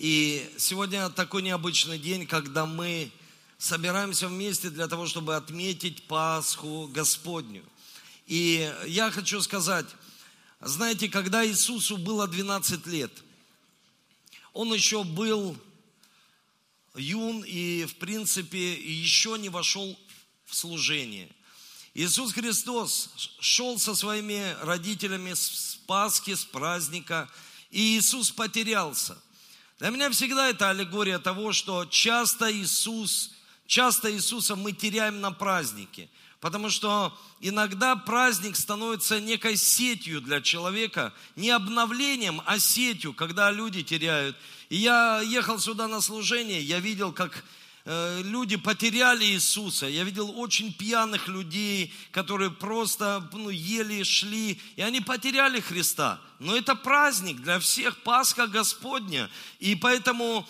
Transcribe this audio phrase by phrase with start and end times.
[0.00, 3.12] И сегодня такой необычный день, когда мы
[3.58, 7.62] собираемся вместе для того, чтобы отметить Пасху Господню.
[8.26, 9.84] И я хочу сказать,
[10.62, 13.12] знаете, когда Иисусу было 12 лет,
[14.54, 15.54] он еще был
[16.94, 19.98] юн и, в принципе, еще не вошел
[20.46, 21.28] в служение.
[21.92, 27.28] Иисус Христос шел со своими родителями с Пасхи, с праздника,
[27.70, 29.18] и Иисус потерялся–
[29.80, 33.32] для меня всегда это аллегория того, что часто Иисус,
[33.66, 36.10] часто Иисуса мы теряем на празднике.
[36.38, 43.82] Потому что иногда праздник становится некой сетью для человека, не обновлением, а сетью, когда люди
[43.82, 44.36] теряют.
[44.68, 47.42] И я ехал сюда на служение, я видел, как
[48.22, 49.86] люди потеряли Иисуса.
[49.86, 56.20] Я видел очень пьяных людей, которые просто ну, ели, шли, и они потеряли Христа.
[56.38, 59.28] Но это праздник для всех, Пасха Господня.
[59.58, 60.48] И поэтому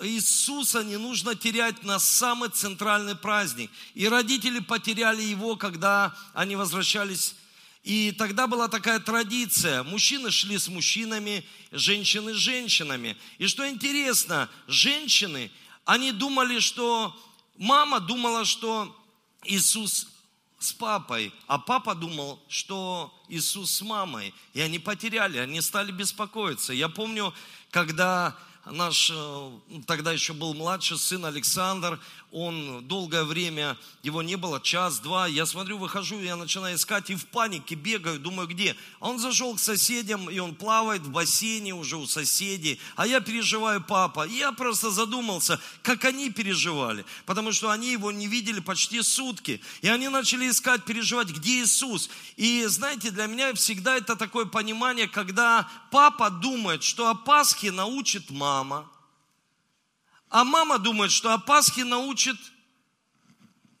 [0.00, 3.70] Иисуса не нужно терять на самый центральный праздник.
[3.94, 7.36] И родители потеряли его, когда они возвращались
[7.82, 9.82] и тогда была такая традиция.
[9.84, 13.16] Мужчины шли с мужчинами, женщины с женщинами.
[13.38, 15.50] И что интересно, женщины,
[15.84, 17.16] они думали, что
[17.56, 18.96] мама думала, что
[19.44, 20.08] Иисус
[20.58, 24.34] с папой, а папа думал, что Иисус с мамой.
[24.52, 26.72] И они потеряли, они стали беспокоиться.
[26.72, 27.32] Я помню,
[27.70, 29.50] когда наш, э,
[29.86, 31.98] тогда еще был младший сын Александр,
[32.32, 37.26] он долгое время, его не было, час-два, я смотрю, выхожу, я начинаю искать и в
[37.26, 38.76] панике бегаю, думаю, где?
[39.00, 43.20] А он зашел к соседям, и он плавает в бассейне уже у соседей, а я
[43.20, 44.26] переживаю папа.
[44.26, 49.60] Я просто задумался, как они переживали, потому что они его не видели почти сутки.
[49.80, 52.10] И они начали искать, переживать, где Иисус.
[52.36, 58.30] И знаете, для меня всегда это такое понимание, когда папа думает, что о Пасхе научит
[58.30, 58.59] мама–
[60.30, 62.36] а мама думает, что о Пасхе научит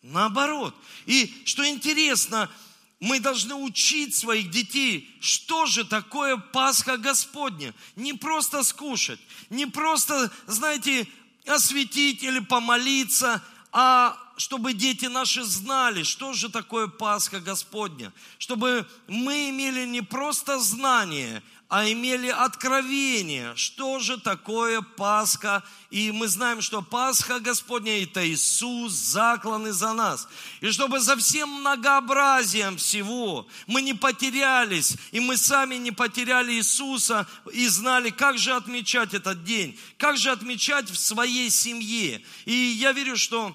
[0.02, 0.74] наоборот.
[1.06, 2.50] И что интересно,
[2.98, 7.74] мы должны учить своих детей, что же такое Пасха Господня.
[7.96, 11.06] Не просто скушать, не просто, знаете,
[11.46, 13.42] осветить или помолиться,
[13.72, 18.12] а чтобы дети наши знали, что же такое Пасха Господня.
[18.38, 25.62] Чтобы мы имели не просто знание, а имели откровение, что же такое Пасха.
[25.90, 30.28] И мы знаем, что Пасха Господня– это Иисус, закланный за нас.
[30.60, 37.28] И чтобы за всем многообразием всего мы не потерялись, и мы сами не потеряли Иисуса,
[37.52, 42.20] и знали, как же отмечать этот день, как же отмечать в своей семье.
[42.46, 43.54] И я верю, что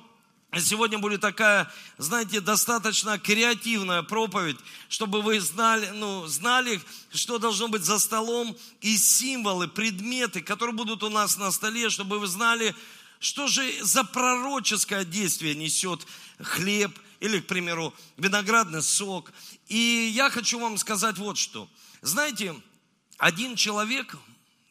[0.58, 4.58] Сегодня будет такая, знаете, достаточно креативная проповедь,
[4.88, 6.82] чтобы вы знали, ну, знали,
[7.14, 12.20] что должно быть за столом, и символы, предметы, которые будут у нас на столе, чтобы
[12.20, 12.74] вы знали,
[13.20, 16.06] что же за пророческое действие несет
[16.40, 19.34] хлеб или, к примеру, виноградный сок.
[19.68, 21.70] И я хочу вам сказать вот что.
[22.02, 22.56] Знаете,
[23.18, 24.16] один человек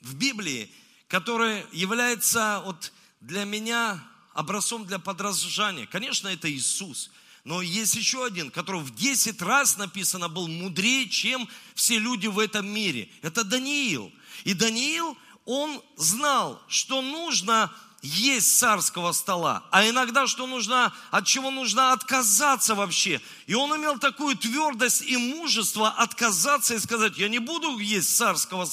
[0.01, 0.71] в Библии,
[1.09, 4.03] который является вот для меня
[4.35, 5.87] образцом для подражания.
[5.87, 7.11] Конечно, это Иисус.
[7.45, 12.39] Но есть еще один, который в 10 раз написано был мудрее, чем все люди в
[12.39, 13.09] этом мире.
[13.23, 14.13] Это Даниил.
[14.45, 17.71] И Даниил, он знал, что нужно
[18.05, 23.19] есть царского стола, а иногда что нужно, от чего нужно отказаться вообще.
[23.47, 28.69] И он имел такую твердость и мужество отказаться и сказать, я не буду есть царского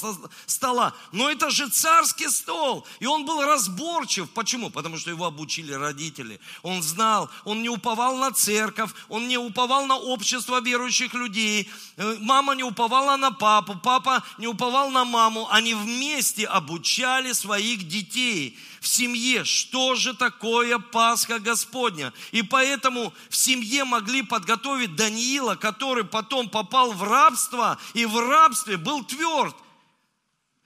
[0.46, 2.86] стола, но это же царский стол.
[3.00, 4.30] И он был разборчив.
[4.31, 4.69] Почему?
[4.69, 6.42] Потому что его обучили родители.
[6.62, 11.69] Он знал, он не уповал на церковь, он не уповал на общество верующих людей.
[11.96, 15.48] Э, мама не уповала на папу, папа не уповал на маму.
[15.50, 22.14] Они вместе обучали своих детей в семье, что же такое Пасха Господня.
[22.32, 28.78] И поэтому в семье могли подготовить Даниила, который потом попал в рабство и в рабстве
[28.78, 29.56] был тверд.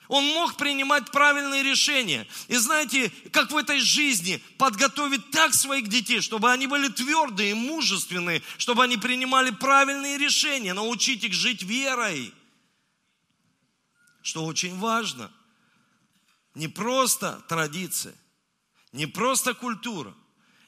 [0.08, 2.28] Он мог принимать правильные решения.
[2.48, 7.56] И знаете, как в этой жизни подготовить так своих детей, чтобы они были твердые и
[7.56, 12.34] мужественные, чтобы они принимали правильные решения, научить их жить верой.
[14.22, 15.32] Что очень важно–
[16.56, 18.16] не просто традиция,
[18.96, 20.14] не просто культура.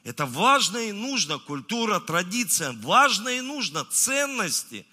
[0.04, 4.86] Это важно и нужно, культура, традиция, важно и нужно, ценности.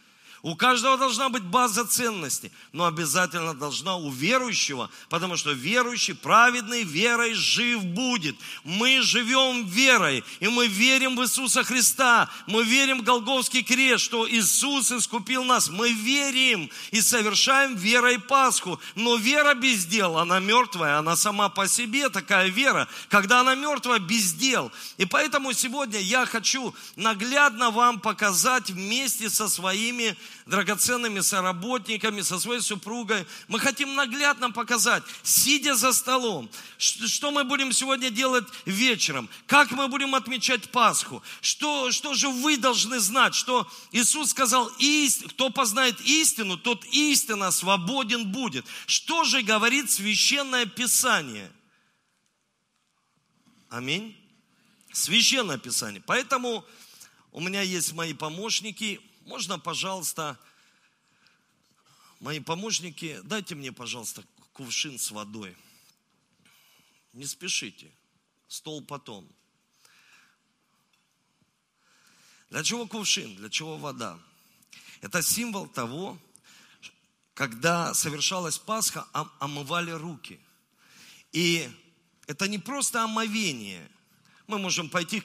[0.46, 6.84] У каждого должна быть база ценностей, но обязательно должна у верующего, потому что верующий, праведный
[6.84, 8.36] верой жив будет.
[8.64, 12.30] Мы живем верой, и мы верим в Иисуса Христа.
[12.46, 15.68] Мы верим в Голговский крест, что Иисус искупил нас.
[15.70, 18.80] Мы верим и совершаем верой Пасху.
[18.94, 23.98] Но вера без дел, она мертвая, она сама по себе такая вера, когда она мертвая
[23.98, 24.72] без дел.
[24.98, 30.16] И поэтому сегодня я хочу наглядно вам показать вместе со своими
[30.46, 33.26] драгоценными соработниками, со своей супругой.
[33.48, 39.88] Мы хотим наглядно показать, сидя за столом, что мы будем сегодня делать вечером, как мы
[39.88, 44.72] будем отмечать Пасху, что, что же вы должны знать, что Иисус сказал,
[45.30, 48.66] кто познает истину, тот истинно свободен будет.
[48.86, 51.52] Что же говорит Священное Писание?
[53.70, 54.16] Аминь.
[54.94, 56.04] Священное Писание.
[56.06, 56.64] Поэтому
[57.32, 60.40] у меня есть мои помощники, можно, пожалуйста,
[62.20, 64.24] мои помощники, дайте мне, пожалуйста,
[64.54, 65.58] кувшин с водой.
[67.14, 67.92] Не спешите,
[68.48, 69.28] стол потом.
[72.52, 73.36] Для чего кувшин?
[73.36, 74.20] Для чего вода?
[75.02, 76.20] Это символ того,
[77.34, 79.08] когда совершалась Пасха,
[79.40, 80.40] омывали руки.
[81.32, 81.70] И
[82.28, 83.90] это не просто омовение.
[84.46, 85.24] Мы можем пойти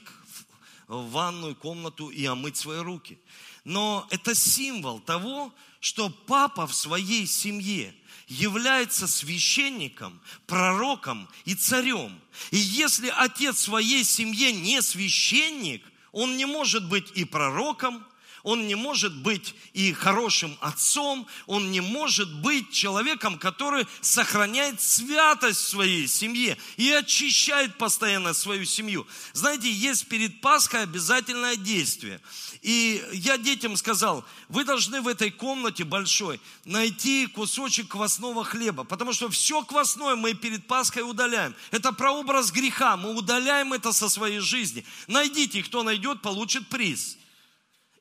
[0.89, 3.21] в ванную комнату и омыть свои руки
[3.65, 7.95] но это символ того, что папа в своей семье
[8.29, 12.21] является священником, пророком и царем.
[12.51, 18.07] И если отец своей семье не священник, он не может быть и пророком,
[18.43, 25.61] он не может быть и хорошим отцом, он не может быть человеком, который сохраняет святость
[25.61, 29.07] в своей семье и очищает постоянно свою семью.
[29.33, 32.21] Знаете, есть перед Пасхой обязательное действие.
[32.63, 39.13] И я детям сказал, вы должны в этой комнате большой найти кусочек квасного хлеба, потому
[39.13, 41.55] что все квасное мы перед Пасхой удаляем.
[41.71, 44.85] Это прообраз греха, мы удаляем это со своей жизни.
[45.07, 47.17] Найдите, кто найдет, получит приз.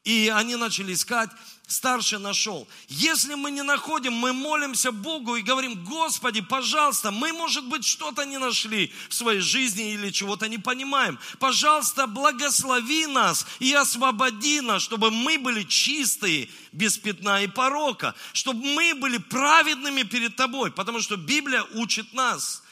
[0.05, 1.29] И они начали искать,
[1.67, 2.67] старший нашел.
[2.87, 8.23] Если мы не находим, мы молимся Богу и говорим, Господи, пожалуйста, мы, может быть, что-то
[8.25, 11.19] не нашли в своей жизни или чего-то не понимаем.
[11.37, 18.63] Пожалуйста, благослови нас и освободи нас, чтобы мы были чистые, без пятна и порока, чтобы
[18.63, 22.63] мы были праведными перед Тобой, потому что Библия учит нас.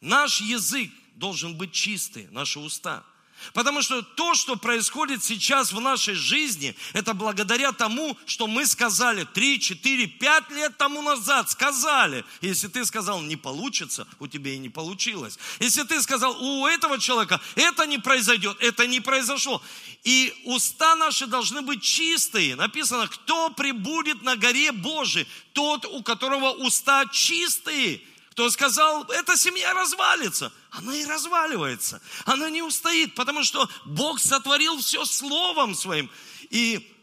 [0.00, 3.04] Наш язык должен быть чистый, наши уста–
[3.52, 9.24] Потому что то, что происходит сейчас в нашей жизни, это благодаря тому, что мы сказали
[9.24, 12.24] 3, 4, 5 лет тому назад, сказали.
[12.40, 15.38] Если ты сказал, не получится, у тебя и не получилось.
[15.60, 19.62] Если ты сказал, у этого человека это не произойдет, это не произошло.
[20.04, 22.56] И уста наши должны быть чистые.
[22.56, 28.00] Написано, кто прибудет на горе Божией, тот, у которого уста чистые
[28.36, 30.52] кто сказал, эта семья развалится.
[30.70, 32.02] Она и разваливается.
[32.26, 36.10] Она не устоит, потому что Бог сотворил все словом своим.
[36.50, 36.94] И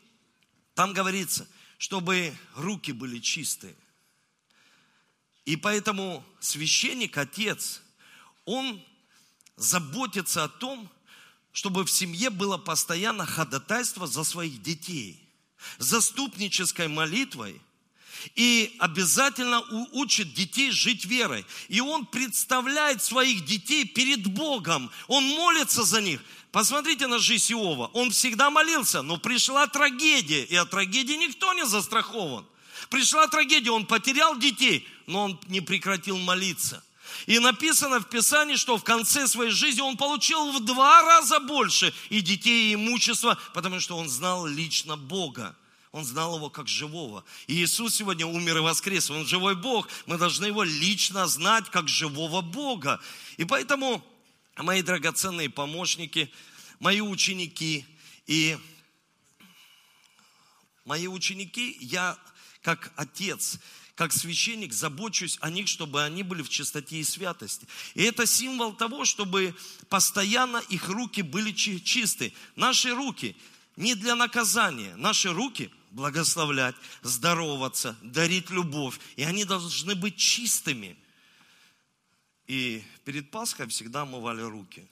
[0.75, 1.47] там говорится,
[1.80, 3.75] чтобы руки были чистые.
[5.45, 7.81] И поэтому священник, отец,
[8.45, 8.79] он
[9.56, 10.88] заботится о том,
[11.51, 15.27] чтобы в семье было постоянно ходатайство за своих детей,
[15.79, 17.59] заступнической молитвой–
[18.36, 21.46] и обязательно учит детей жить верой.
[21.70, 24.92] И он представляет своих детей перед Богом.
[25.08, 26.22] Он молится за них.
[26.52, 27.90] Посмотрите на жизнь Иова.
[27.94, 32.46] Он всегда молился, но пришла трагедия, и от трагедии никто не застрахован.
[32.90, 36.84] Пришла трагедия, он потерял детей, но он не прекратил молиться.
[37.25, 41.94] И написано в Писании, что в конце своей жизни он получил в два раза больше
[42.10, 45.56] и детей, и имущества, потому что он знал лично Бога.
[45.93, 47.23] Он знал его как живого.
[47.45, 49.12] И Иисус сегодня умер и воскрес.
[49.12, 49.88] Он живой Бог.
[50.07, 53.00] Мы должны его лично знать как живого Бога.
[53.38, 54.03] И поэтому,
[54.57, 56.33] мои драгоценные помощники,
[56.79, 57.85] мои ученики
[58.25, 58.57] и
[60.83, 62.17] мои ученики, я
[62.63, 63.59] как отец,
[63.93, 67.67] как священник забочусь о них, чтобы они были в чистоте и святости.
[67.93, 69.53] И это символ того, чтобы
[69.89, 72.33] постоянно их руки были чисты.
[72.55, 73.35] Наши руки
[73.75, 74.95] не для наказания.
[74.95, 79.00] Наши руки благословлять, здороваться, дарить любовь.
[79.15, 80.97] И они должны быть чистыми.
[82.47, 84.85] И перед Пасхой всегда мывали руки.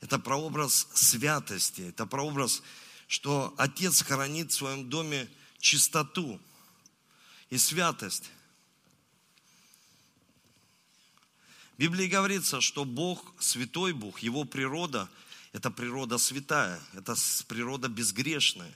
[0.00, 2.62] Это прообраз святости, это прообраз,
[3.06, 5.28] что Отец хранит в своем доме
[5.60, 6.40] чистоту–
[7.52, 8.30] и святость.
[11.74, 15.10] В Библии говорится, что Бог, святой Бог, Его природа–
[15.52, 17.14] это природа святая, это
[17.48, 18.74] природа безгрешная.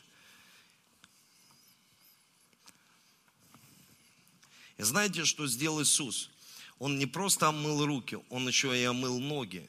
[4.77, 6.29] И знаете, что сделал Иисус?
[6.79, 9.67] Он не просто омыл руки, Он еще и омыл ноги.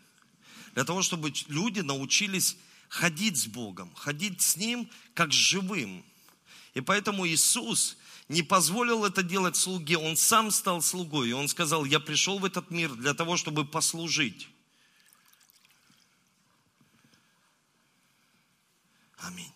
[0.74, 2.58] Для того, чтобы люди научились
[2.90, 6.04] ходить с Богом, ходить с Ним как с живым.
[6.74, 7.96] И поэтому Иисус
[8.30, 11.30] не позволил это делать слуге, Он сам стал слугой.
[11.30, 14.50] И Он сказал, я пришел в этот мир для того, чтобы послужить.
[19.18, 19.54] Аминь.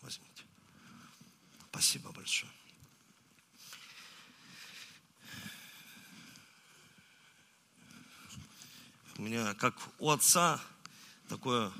[0.00, 0.44] Возьмите.
[1.70, 2.50] Спасибо большое.
[9.16, 10.60] У меня, как у отца,
[11.28, 11.72] такое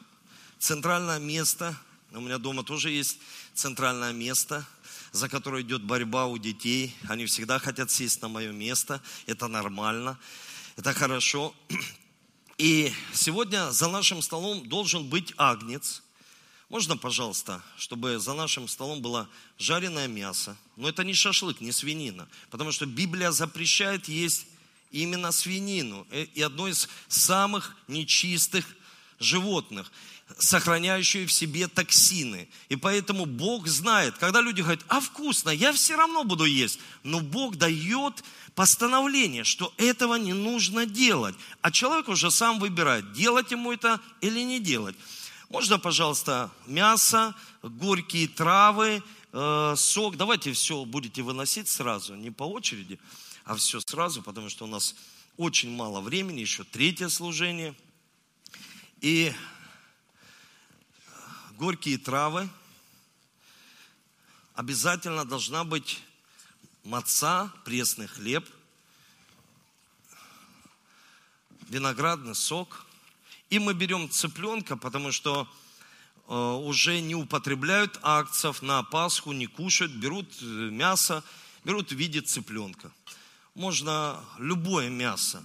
[0.58, 1.76] центральное место.
[2.12, 3.18] У меня дома тоже есть
[3.54, 4.66] центральное место,
[5.12, 6.94] за которое идет борьба у детей.
[7.08, 9.00] Они всегда хотят сесть на мое место.
[9.26, 10.18] Это нормально.
[10.76, 11.54] Это хорошо.
[12.58, 16.02] И сегодня за нашим столом должен быть агнец.
[16.68, 20.56] Можно, пожалуйста, чтобы за нашим столом было жареное мясо.
[20.76, 22.28] Но это не шашлык, не свинина.
[22.50, 24.46] Потому что Библия запрещает есть
[24.90, 26.06] именно свинину.
[26.10, 28.64] Э, и одно из самых нечистых
[29.18, 29.92] животных,
[30.38, 32.48] сохраняющие в себе токсины.
[32.68, 36.78] И поэтому Бог знает, когда люди говорят, а вкусно, я все равно буду есть.
[37.02, 41.34] Но Бог дает постановление, что этого не нужно делать.
[41.60, 44.96] А человек уже сам выбирает, делать ему это или не делать.
[45.50, 49.02] Можно, пожалуйста, мясо, горькие травы,
[49.32, 50.16] э, сок.
[50.16, 52.98] Давайте все будете выносить сразу, не по очереди
[53.44, 54.94] а все сразу, потому что у нас
[55.36, 57.74] очень мало времени, еще третье служение.
[59.00, 59.32] И
[61.56, 62.48] горькие травы.
[64.54, 66.02] Обязательно должна быть
[66.84, 68.48] маца, пресный хлеб,
[71.68, 72.86] виноградный сок.
[73.50, 75.48] И мы берем цыпленка, потому что
[76.28, 81.24] э, уже не употребляют акцев на Пасху, не кушают, берут э, мясо,
[81.64, 82.92] берут в виде цыпленка
[83.54, 85.44] можно любое мясо,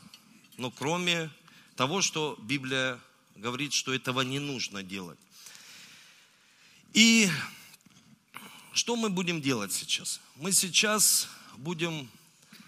[0.58, 1.30] но кроме
[1.75, 3.00] того, что Библия
[3.36, 5.20] говорит, что этого не нужно делать.
[6.93, 7.29] И
[8.74, 10.19] что мы будем делать сейчас?
[10.36, 11.27] Мы сейчас
[11.58, 12.10] будем
[12.62, 12.65] э,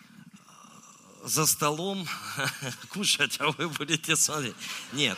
[1.24, 2.08] за столом
[2.90, 4.56] кушать, а вы будете смотреть.
[4.94, 5.18] Нет.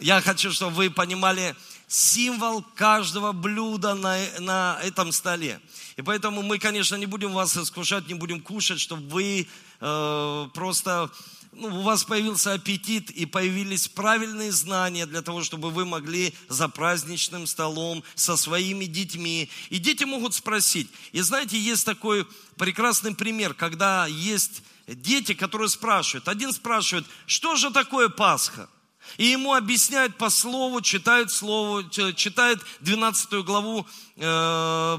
[0.00, 1.54] Я хочу, чтобы вы понимали
[1.88, 5.60] символ каждого блюда на, на этом столе.
[5.96, 9.48] И поэтому мы, конечно, не будем вас искушать, не будем кушать, чтобы вы
[9.80, 11.10] э, просто,
[11.58, 16.68] ну, у вас появился аппетит и появились правильные знания для того, чтобы вы могли за
[16.68, 19.50] праздничным столом со своими детьми.
[19.68, 20.88] И дети могут спросить.
[21.12, 26.28] И знаете, есть такой прекрасный пример, когда есть дети, которые спрашивают.
[26.28, 28.68] Один спрашивает, что же такое Пасха?
[29.16, 31.84] И ему объясняют по слову, читают слово,
[32.14, 33.86] читает 12 главу
[34.16, 34.98] э,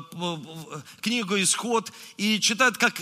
[1.01, 2.99] книгу «Исход» и читает, как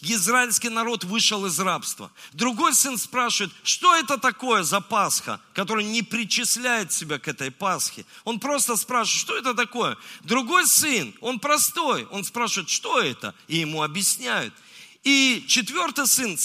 [0.00, 2.10] израильский народ вышел из рабства.
[2.32, 8.04] Другой сын спрашивает, что это такое за Пасха, который не причисляет себя к этой Пасхе.
[8.24, 9.96] Он просто спрашивает, что это такое.
[10.22, 14.54] Другой сын, он простой, он спрашивает, что это, и ему объясняют.
[15.02, 16.36] И четвертый сын,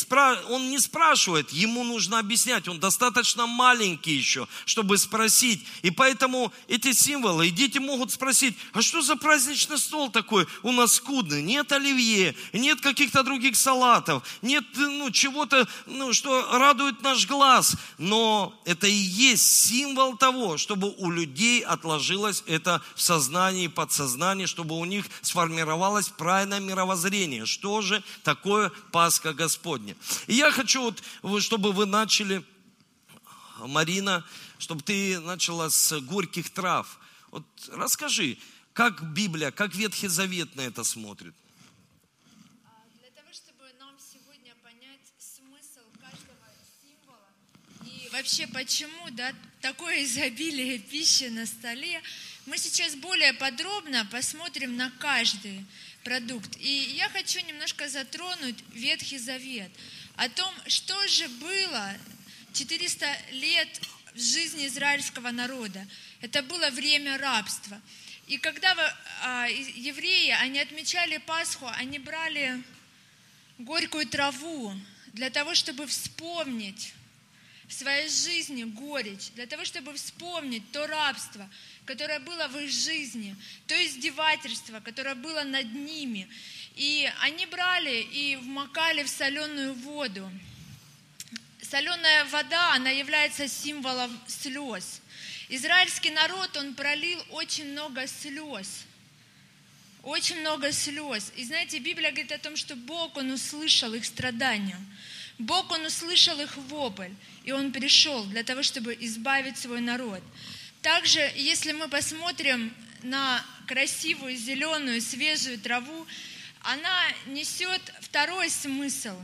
[0.49, 5.65] он не спрашивает, ему нужно объяснять, он достаточно маленький еще, чтобы спросить.
[5.81, 10.71] И поэтому эти символы, и дети могут спросить, а что за праздничный стол такой у
[10.71, 11.43] нас скудный?
[11.43, 17.75] Нет оливье, нет каких-то других салатов, нет ну, чего-то, ну, что радует наш глаз.
[17.97, 24.79] Но это и есть символ того, чтобы у людей отложилось это в сознании, подсознании, чтобы
[24.79, 27.45] у них сформировалось правильное мировоззрение.
[27.45, 28.44] Что же такое?
[28.45, 29.95] Такое Пасха Господня.
[30.27, 32.43] И я хочу, вот, чтобы вы начали,
[33.57, 34.23] Марина,
[34.59, 36.99] чтобы ты начала с горьких трав.
[37.31, 38.37] Вот расскажи,
[38.73, 41.33] как Библия, как Ветхий Завет на это смотрит?
[43.01, 46.45] Для того, чтобы нам сегодня понять смысл каждого
[46.83, 47.29] символа
[47.83, 51.99] и вообще почему да, такое изобилие пищи на столе,
[52.45, 55.65] мы сейчас более подробно посмотрим на каждый
[56.05, 56.55] продукт.
[56.59, 59.71] И я хочу немножко затронуть Ветхий Завет,
[60.15, 61.93] о том, что же было
[62.53, 63.67] 400 лет
[64.13, 65.85] в жизни израильского народа.
[66.21, 67.81] Это было время рабства.
[68.27, 68.75] И когда
[69.23, 72.63] а, евреи, они отмечали Пасху, они брали
[73.57, 74.73] горькую траву
[75.13, 76.93] для того, чтобы вспомнить,
[77.73, 81.49] своей жизни горечь, для того, чтобы вспомнить то рабство,
[81.85, 83.35] которое было в их жизни,
[83.67, 86.29] то издевательство, которое было над ними.
[86.75, 90.29] И они брали и вмокали в соленую воду.
[91.61, 95.01] Соленая вода, она является символом слез.
[95.49, 98.85] Израильский народ, он пролил очень много слез.
[100.03, 101.31] Очень много слез.
[101.35, 104.79] И знаете, Библия говорит о том, что Бог, Он услышал их страдания.
[105.37, 107.11] Бог, Он услышал их вопль.
[107.43, 110.21] И Он пришел для того, чтобы избавить свой народ.
[110.81, 116.07] Также, если мы посмотрим на красивую, зеленую, свежую траву,
[116.61, 119.15] она несет второй смысл.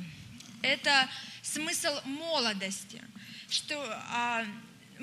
[0.61, 1.09] Это
[1.41, 3.01] смысл молодости.
[3.49, 3.75] Что
[4.11, 4.45] а,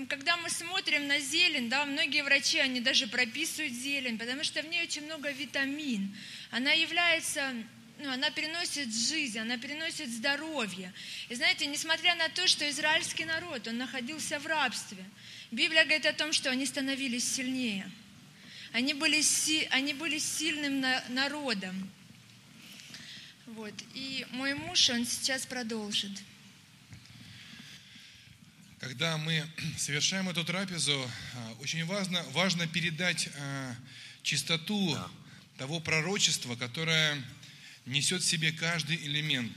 [0.08, 4.66] когда мы смотрим на зелень, да, многие врачи, они даже прописывают зелень, потому что в
[4.66, 6.14] ней очень много витамин.
[6.50, 7.52] Она является
[7.98, 10.92] ну, она переносит жизнь, она переносит здоровье.
[11.28, 15.04] И знаете, несмотря на то, что израильский народ, он находился в рабстве,
[15.50, 17.90] Библия говорит о том, что они становились сильнее.
[18.72, 21.90] Они были, си, они были сильным на, народом.
[23.46, 23.74] Вот.
[23.94, 26.12] И мой муж, он сейчас продолжит.
[28.78, 29.44] Когда мы
[29.76, 33.74] совершаем эту трапезу, а, очень важно, важно передать а,
[34.22, 34.96] чистоту
[35.56, 37.20] того пророчества, которое
[37.88, 39.52] несет в себе каждый элемент.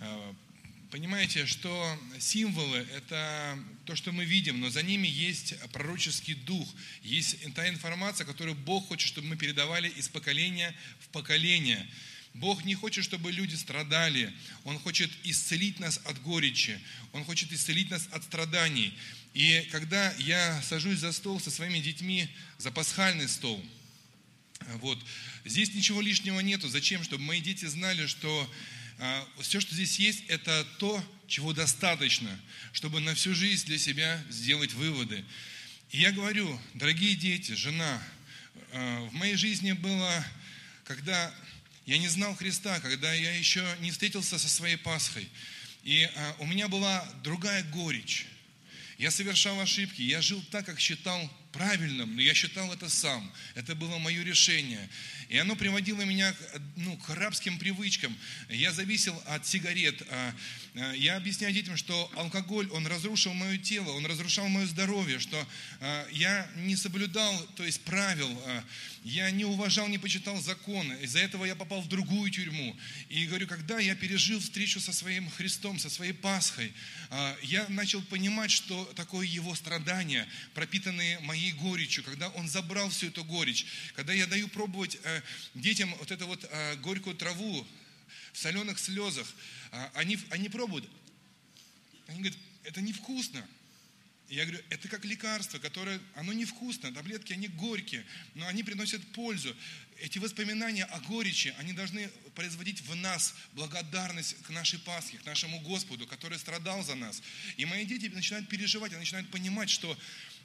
[0.00, 0.34] А,
[0.90, 6.68] понимаете, что символы– это то, что мы видим, но за ними есть пророческий дух,
[7.02, 11.86] есть та информация, которую Бог хочет, чтобы мы передавали из поколения в поколение–
[12.34, 14.32] Бог не хочет, чтобы люди страдали.
[14.64, 16.80] Он хочет исцелить нас от горечи.
[17.12, 18.96] Он хочет исцелить нас от страданий.
[19.34, 23.62] И когда я сажусь за стол со своими детьми, за пасхальный стол,
[24.80, 24.98] вот,
[25.44, 26.68] здесь ничего лишнего нету.
[26.68, 27.02] Зачем?
[27.04, 28.50] Чтобы мои дети знали, что
[28.98, 32.38] а, все, что здесь есть, это то, чего достаточно,
[32.72, 35.24] чтобы на всю жизнь для себя сделать выводы.
[35.90, 38.02] И я говорю, дорогие дети, жена,
[38.72, 40.24] а, в моей жизни было,
[40.84, 41.34] когда
[41.86, 45.28] я не знал Христа, когда я еще не встретился со своей Пасхой.
[45.82, 48.26] И а, у меня была другая горечь.
[48.98, 53.32] Я совершал ошибки, я жил так, как считал правильным, но я считал это сам.
[53.54, 54.88] Это было мое решение.
[55.28, 56.34] И оно приводило меня
[56.76, 58.14] ну, к рабским привычкам.
[58.50, 60.02] Я зависел от сигарет.
[60.10, 60.34] А,
[60.74, 65.48] а, я объясняю детям, что алкоголь, он разрушил мое тело, он разрушал мое здоровье, что
[65.80, 68.30] а, я не соблюдал, то есть правил,
[69.04, 70.98] я не уважал, не почитал законы.
[71.02, 72.76] Из-за этого я попал в другую тюрьму.
[73.08, 76.72] И говорю, когда я пережил встречу со своим Христом, со своей Пасхой,
[77.42, 83.08] я начал понимать, что такое его страдания, пропитанные моей моей горечью, когда Он забрал всю
[83.08, 85.22] эту горечь, когда я даю пробовать э,
[85.54, 87.66] детям вот эту вот э, горькую траву
[88.32, 89.26] в соленых слезах,
[89.72, 90.88] э, они, они пробуют,
[92.06, 93.46] они говорят, это невкусно.
[94.28, 99.54] Я говорю, это как лекарство, которое, оно невкусно, таблетки, они горькие, но они приносят пользу.
[99.98, 105.60] Эти воспоминания о горечи, они должны производить в нас благодарность к нашей Пасхе, к нашему
[105.60, 107.20] Господу, который страдал за нас.
[107.58, 109.98] И мои дети начинают переживать, они начинают понимать, что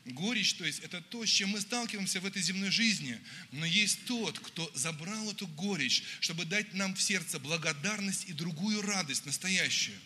[0.07, 3.19] Горечь, то есть это то, с чем мы сталкиваемся в этой земной жизни.
[3.51, 8.81] Но есть тот, кто забрал эту горечь, чтобы дать нам в сердце благодарность и другую
[8.81, 9.97] радость, настоящую.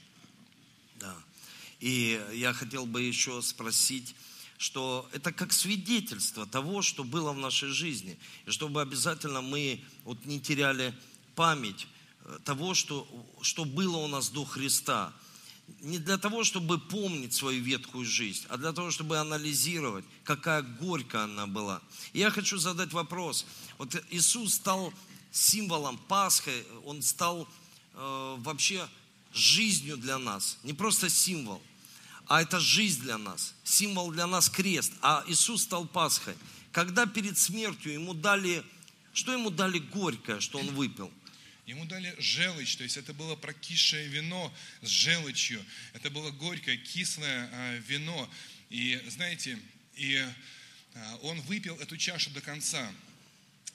[0.99, 1.15] Да.
[1.79, 4.15] И я хотел бы еще спросить,
[4.57, 8.17] что это как свидетельство того, что было в нашей жизни.
[8.45, 10.93] И чтобы обязательно мы вот не теряли
[11.35, 11.87] память
[12.25, 13.07] э, того, что,
[13.41, 15.13] что было у нас до Христа–
[15.81, 21.23] не для того, чтобы помнить свою ветхую жизнь, а для того, чтобы анализировать, какая горькая
[21.23, 21.81] она была.
[22.13, 23.45] И я хочу задать вопрос.
[23.77, 24.93] Вот Иисус стал
[25.31, 27.47] символом Пасхи, Он стал
[27.93, 28.87] э, вообще
[29.33, 30.57] жизнью для нас.
[30.63, 31.61] Не просто символ,
[32.27, 33.53] а это жизнь для нас.
[33.63, 36.35] Символ для нас крест, а Иисус стал Пасхой.
[36.71, 38.63] Когда перед смертью ему дали,
[39.13, 41.11] что ему дали горькое, что он выпил?
[41.65, 45.63] Ему дали желчь, то есть это было прокисшее вино с желчью.
[45.93, 48.29] Это было горькое, кислое а, вино.
[48.69, 49.59] И знаете,
[49.95, 50.25] и
[50.95, 52.91] а, он выпил эту чашу до конца.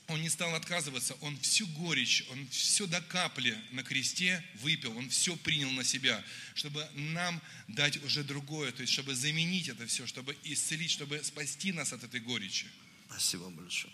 [0.09, 5.11] Он не стал отказываться, он всю горечь, он все до капли на кресте выпил, он
[5.11, 10.07] все принял на себя, чтобы нам дать уже другое, то есть чтобы заменить это все,
[10.07, 12.66] чтобы исцелить, чтобы спасти нас от этой горечи.
[13.09, 13.92] Спасибо большое.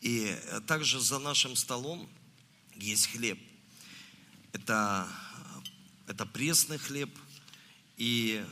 [0.00, 2.10] И также за нашим столом
[2.76, 3.38] есть хлеб.
[4.52, 5.08] Это,
[6.06, 7.10] это пресный хлеб.
[7.96, 8.44] И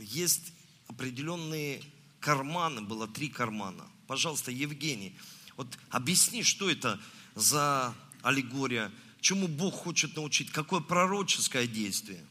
[0.00, 0.52] есть
[0.88, 1.82] определенные
[2.20, 3.84] карманы, было три кармана.
[4.06, 5.16] Пожалуйста, Евгений,
[5.56, 7.00] вот объясни, что это
[7.34, 12.24] за аллегория, чему Бог хочет научить, какое пророческое действие?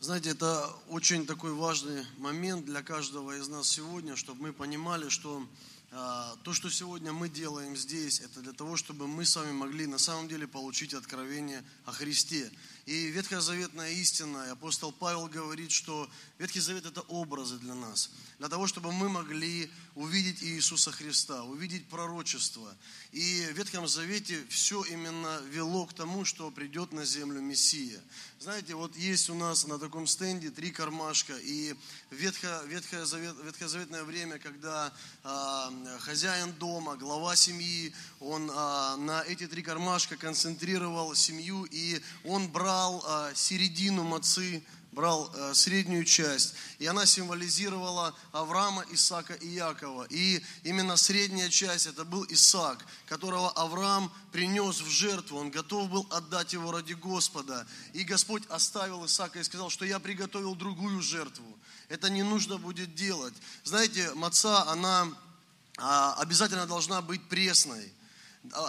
[0.00, 5.44] Знаете, это очень такой важный момент для каждого из нас сегодня, чтобы мы понимали, что
[5.90, 9.98] то, что сегодня мы делаем здесь, это для того, чтобы мы с вами могли на
[9.98, 12.50] самом деле получить откровение о Христе.
[12.88, 18.48] И ветхозаветная истина, и апостол Павел говорит, что Ветхий Завет– это образы для нас, для
[18.48, 22.74] того, чтобы мы могли увидеть Иисуса Христа, увидеть пророчество.
[23.12, 28.00] И в Ветхом Завете все именно вело к тому, что придет на землю Мессия.
[28.40, 31.74] Знаете, вот есть у нас на таком стенде три кармашка, и
[32.10, 39.62] ветхо, ветхозавет, ветхозаветное время, когда а, хозяин дома, глава семьи, он а, на эти три
[39.62, 44.62] кармашка концентрировал семью, и он брал а, середину мацы,
[44.92, 50.06] брал э, среднюю часть, и она символизировала Авраама, Исаака и Якова.
[50.10, 56.06] И именно средняя часть это был Исаак, которого Авраам принес в жертву, он готов был
[56.10, 57.66] отдать его ради Господа.
[57.92, 61.58] И Господь оставил Исаака и сказал, что я приготовил другую жертву.
[61.88, 63.34] Это не нужно будет делать.
[63.64, 65.08] Знаете, маца, она
[65.76, 67.92] а, обязательно должна быть пресной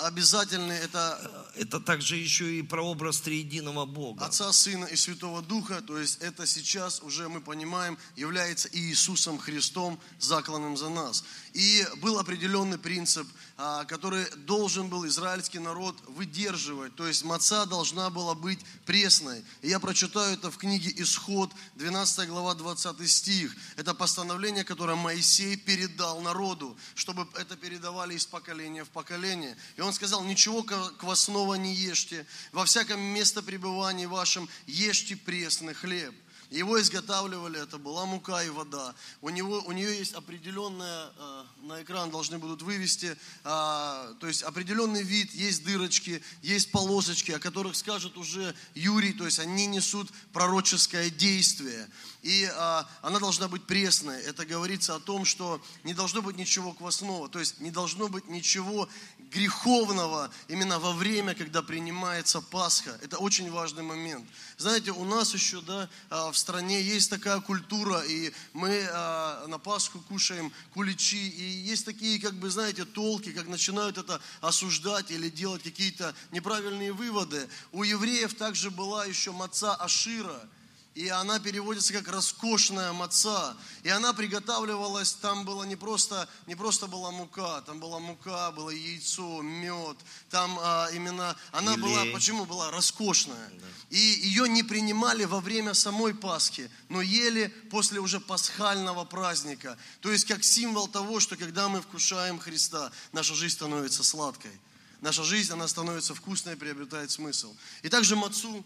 [0.05, 1.45] обязательный это...
[1.55, 4.25] Это также еще и прообраз триединого Бога.
[4.25, 9.99] Отца, Сына и Святого Духа, то есть это сейчас уже мы понимаем, является Иисусом Христом,
[10.19, 11.23] закланным за нас.
[11.53, 13.27] И был определенный принцип,
[13.57, 16.95] а, который должен был израильский народ выдерживать.
[16.95, 19.43] То есть маца должна была быть пресной.
[19.61, 23.53] И я прочитаю это в книге Исход, 12 глава, 20 стих.
[23.75, 29.57] Это постановление, которое Моисей передал народу, чтобы это передавали из поколения в поколение.
[29.77, 36.13] И он сказал, ничего квасного не ешьте, во всяком место пребывания вашем ешьте пресный хлеб.
[36.49, 38.95] Его изготавливали, это была мука и вода.
[39.21, 44.41] У, него, у нее есть определенная, э, на экран должны будут вывести, а, то есть
[44.41, 50.09] определенный вид, есть дырочки, есть полосочки, о которых скажет уже Юрий, то есть они несут
[50.33, 51.87] пророческое действие.
[52.23, 54.19] И а, она должна быть пресной.
[54.23, 58.27] Это говорится о том, что не должно быть ничего квасного, то есть не должно быть
[58.27, 58.89] ничего
[59.31, 62.97] греховного именно во время, когда принимается Пасха.
[63.01, 64.27] Это очень важный момент.
[64.57, 69.57] Знаете, у нас еще да, а, в стране есть такая культура, и мы а, на
[69.57, 75.29] Пасху кушаем куличи, и есть такие, как бы, знаете, толки, как начинают это осуждать или
[75.29, 77.47] делать какие-то неправильные выводы.
[77.71, 80.39] У евреев также была еще маца Ашира–
[80.99, 83.55] и она переводится как роскошная маца.
[83.83, 88.69] И она приготавливалась, там было не просто, не просто была мука, там была мука, было
[88.69, 89.95] яйцо, мед,
[90.29, 91.81] там а, именно, она Или...
[91.81, 93.49] была, почему была роскошная.
[93.49, 93.65] Да.
[93.91, 99.77] И ее не принимали во время самой Пасхи, но ели после уже пасхального праздника.
[100.01, 104.51] То есть как символ того, что когда мы вкушаем Христа, наша жизнь становится сладкой.
[104.99, 107.55] Наша жизнь, она становится вкусной и приобретает смысл.
[107.83, 108.65] И также мацу,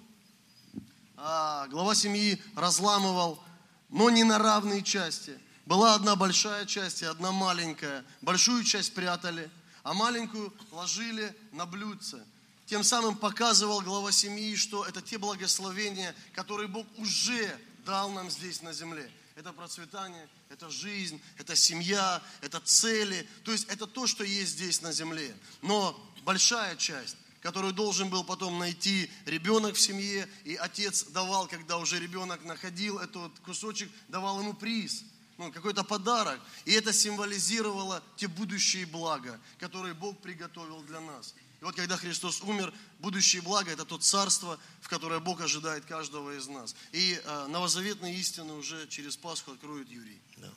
[1.16, 3.44] глава семьи разламывал,
[3.90, 5.40] но не на равные части.
[5.66, 8.04] Была одна большая часть и одна маленькая.
[8.22, 9.50] Большую часть прятали,
[9.84, 12.24] а маленькую ложили на блюдце.
[12.66, 18.62] Тем самым показывал глава семьи, что это те благословения, которые Бог уже дал нам здесь
[18.62, 19.10] на земле.
[19.36, 23.28] Это процветание, это жизнь, это семья, это цели.
[23.44, 25.36] То есть это то, что есть здесь на земле.
[25.62, 31.78] Но большая часть которую должен был потом найти ребенок в семье, и отец давал, когда
[31.78, 35.04] уже ребенок находил этот кусочек, давал ему приз,
[35.38, 36.40] ну, какой-то подарок.
[36.64, 41.36] И это символизировало те будущие блага, которые Бог приготовил для нас.
[41.60, 46.38] И вот когда Христос умер, будущее благо– это то царство, в которое Бог ожидает каждого
[46.38, 46.76] из нас.
[46.94, 50.22] И э, новозаветные истины уже через Пасху откроет Юрий.
[50.38, 50.50] Да.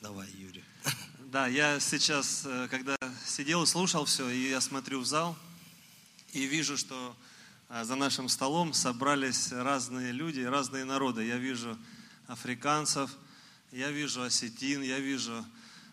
[0.00, 0.64] Давай, Юрий.
[1.30, 5.36] Да, я сейчас, э, когда сидел и слушал все, и я смотрю в зал,
[6.32, 7.16] и вижу, что
[7.68, 11.24] э, за нашим столом собрались разные люди, разные народы.
[11.24, 11.78] Я вижу
[12.26, 13.12] африканцев,
[13.70, 15.46] я вижу осетин, я вижу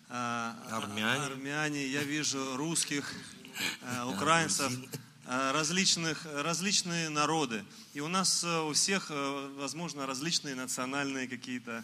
[0.10, 3.14] э, армяне, армяне я вижу русских,
[4.08, 4.74] украинцев,
[5.28, 7.64] различных, различные народы.
[7.94, 9.12] И у нас у всех,
[9.56, 11.84] возможно, различные национальные какие-то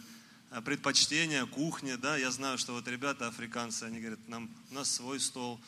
[0.60, 5.18] предпочтения, кухня, да, я знаю, что вот ребята африканцы, они говорят, нам, у нас свой
[5.18, 5.60] стол,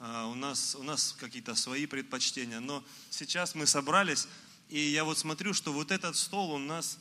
[0.00, 4.26] э, у нас, у нас какие-то свои предпочтения, но сейчас мы собрались,
[4.68, 6.98] и я вот смотрю, что вот этот стол у нас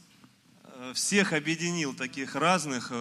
[0.63, 2.91] э, всех объединил, таких разных.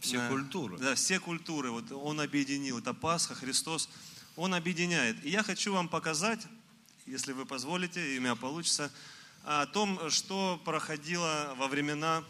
[0.00, 0.78] Все культуры.
[0.78, 3.90] Да, все культуры, вот он объединил, это Пасха, Христос,
[4.34, 5.22] он объединяет.
[5.24, 6.40] И я хочу вам показать,
[7.04, 8.90] если вы позволите, и у меня получится,
[9.44, 12.24] о том, что проходило во времена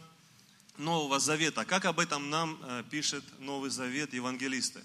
[0.81, 1.65] Нового Завета.
[1.65, 4.83] Как об этом нам э, пишет Новый Завет евангелисты?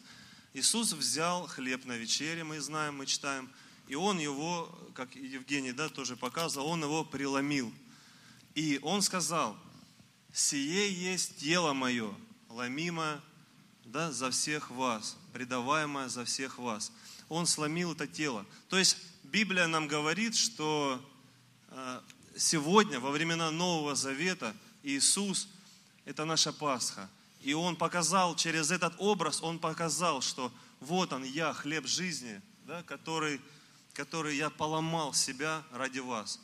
[0.53, 3.49] Иисус взял хлеб на вечере, мы знаем, мы читаем,
[3.87, 7.73] и Он его, как Евгений да, тоже показывал, Он его преломил.
[8.55, 9.57] И он сказал,
[10.33, 12.13] «Сие есть тело мое,
[12.49, 13.21] ломимое
[13.85, 16.91] да, за всех вас, предаваемое за всех вас».
[17.27, 18.45] Он сломил это тело.
[18.69, 21.01] То есть Библия нам говорит, что
[21.69, 22.01] э,
[22.37, 24.53] сегодня, во времена Нового Завета,
[24.83, 25.47] Иисус–
[26.05, 27.09] это наша Пасха.
[27.41, 32.83] И Он показал через этот образ, Он показал, что вот Он, я, хлеб жизни, да,
[32.83, 33.41] который,
[33.93, 36.39] который я поломал себя ради вас.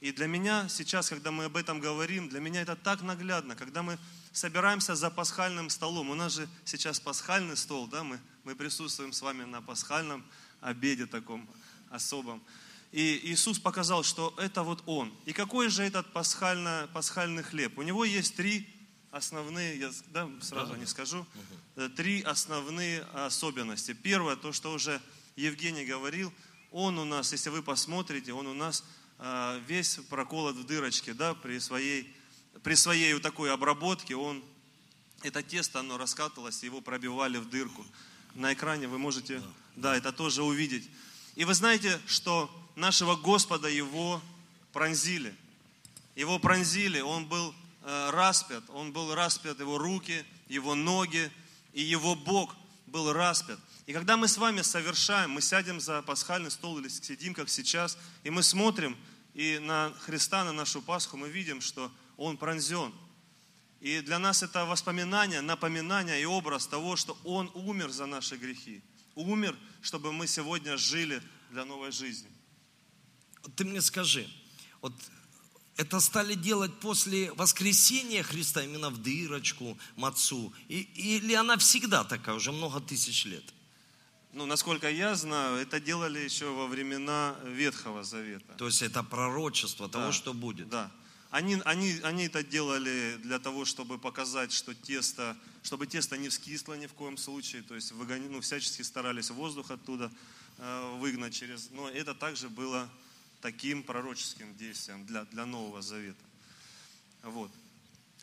[0.00, 3.82] И для меня сейчас, когда мы об этом говорим, для меня это так наглядно, когда
[3.82, 3.98] мы
[4.32, 6.10] собираемся за пасхальным столом.
[6.10, 10.24] У нас же сейчас пасхальный стол, да, мы, мы присутствуем с вами на пасхальном
[10.60, 11.48] обеде таком
[11.90, 12.42] особом.
[12.92, 15.12] И Иисус показал, что это вот Он.
[15.24, 17.78] И какой же этот пасхально, пасхальный хлеб?
[17.78, 18.68] У него есть три
[19.10, 21.26] основные, я да, сразу не скажу,
[21.76, 23.92] э, три основные особенности.
[23.92, 25.00] Первое, то, что уже
[25.36, 26.32] Евгений говорил,
[26.72, 28.84] он у нас, если вы посмотрите, он у нас
[29.18, 32.14] а, весь проколот в дырочке, да, при своей,
[32.62, 34.44] при своей вот такой обработке, он,
[35.22, 37.84] это тесто, оно раскатывалось, его пробивали в дырку.
[38.34, 39.42] На экране вы можете,
[39.74, 40.88] да, это тоже увидеть.
[41.34, 44.20] И вы знаете, что нашего Господа его
[44.72, 45.34] пронзили.
[46.14, 47.54] Его пронзили, он был
[47.86, 51.30] распят, он был распят, его руки, его ноги,
[51.72, 53.60] и его Бог был распят.
[53.86, 57.96] И когда мы с вами совершаем, мы сядем за пасхальный стол или сидим, как сейчас,
[58.24, 58.96] и мы смотрим
[59.34, 62.92] и на Христа, на нашу Пасху, мы видим, что Он пронзен.
[63.80, 68.82] И для нас это воспоминание, напоминание и образ того, что Он умер за наши грехи.
[69.14, 72.30] Умер, чтобы мы сегодня жили для новой жизни.
[73.54, 74.28] Ты мне скажи,
[74.80, 74.92] вот
[75.76, 82.34] это стали делать после воскресения Христа именно в дырочку, мацу, и, или она всегда такая,
[82.34, 83.44] уже много тысяч лет?
[84.32, 88.52] Ну, насколько я знаю, это делали еще во времена Ветхого Завета.
[88.58, 90.68] То есть это пророчество того, Да, что будет.
[90.68, 90.90] Да.
[91.30, 96.74] Они, они, они это делали для того, чтобы показать, что тесто, чтобы тесто не вскисло
[96.74, 100.10] ни в коем случае, то есть выгони, ну, всячески старались воздух оттуда
[100.58, 101.70] э, выгнать через...
[101.70, 102.88] Но это также было
[103.40, 106.24] таким пророческим действием для, для Нового Завета.
[107.22, 107.50] Вот.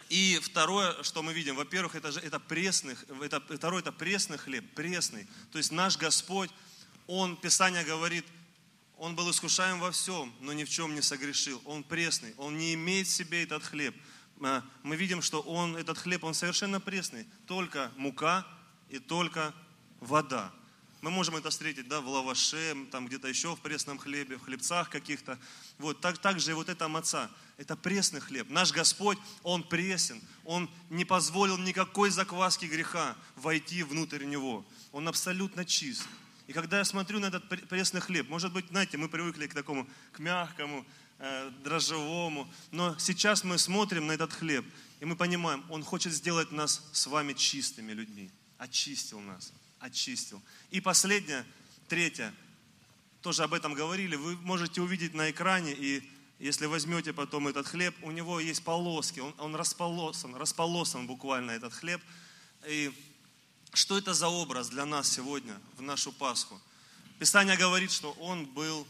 [0.10, 4.66] И второе, что мы видим, во-первых, это, же, это пресный, это, второе, это пресный хлеб,
[4.76, 5.28] пресный.
[5.52, 6.52] То есть наш Господь,
[7.08, 8.26] Он, Писание говорит,
[8.98, 11.62] Он был искушаем во всем, но ни в чем не согрешил.
[11.66, 13.96] Он пресный, Он не имеет в себе этот хлеб.
[14.42, 17.26] А, Мы видим, что Он, этот хлеб, Он совершенно пресный.
[17.48, 18.46] Только мука
[18.90, 19.54] и только
[20.00, 20.54] вода.
[21.04, 24.90] Мы можем это встретить да, в лаваше, там где-то еще в пресном хлебе, в хлебцах
[24.90, 25.38] каких-то.
[25.78, 27.30] Вот, так, также и вот эта маца.
[27.58, 28.50] Это пресный хлеб.
[28.50, 30.22] Наш Господь, Он пресен.
[30.46, 34.66] Он не позволил никакой закваски греха войти внутрь Него.
[34.94, 36.08] Он абсолютно чист.
[36.48, 39.90] И когда я смотрю на этот пресный хлеб, может быть, знаете, мы привыкли к такому,
[40.14, 40.86] к мягкому,
[41.20, 44.66] э, дрожжевому, но сейчас мы смотрим на этот хлеб,
[45.02, 48.32] и мы понимаем, Он хочет сделать нас с вами чистыми людьми.
[48.58, 49.52] Очистил нас
[49.84, 50.42] очистил.
[50.72, 51.46] И последнее,
[51.88, 52.34] третье,
[53.22, 57.96] тоже об этом говорили, вы можете увидеть на экране, и если возьмете потом этот хлеб,
[58.02, 62.02] у него есть полоски, он, он располосан, располосан буквально этот хлеб.
[62.66, 62.94] И
[63.74, 66.60] что это за образ для нас сегодня, в нашу Пасху?
[67.20, 68.88] Писание говорит, что он был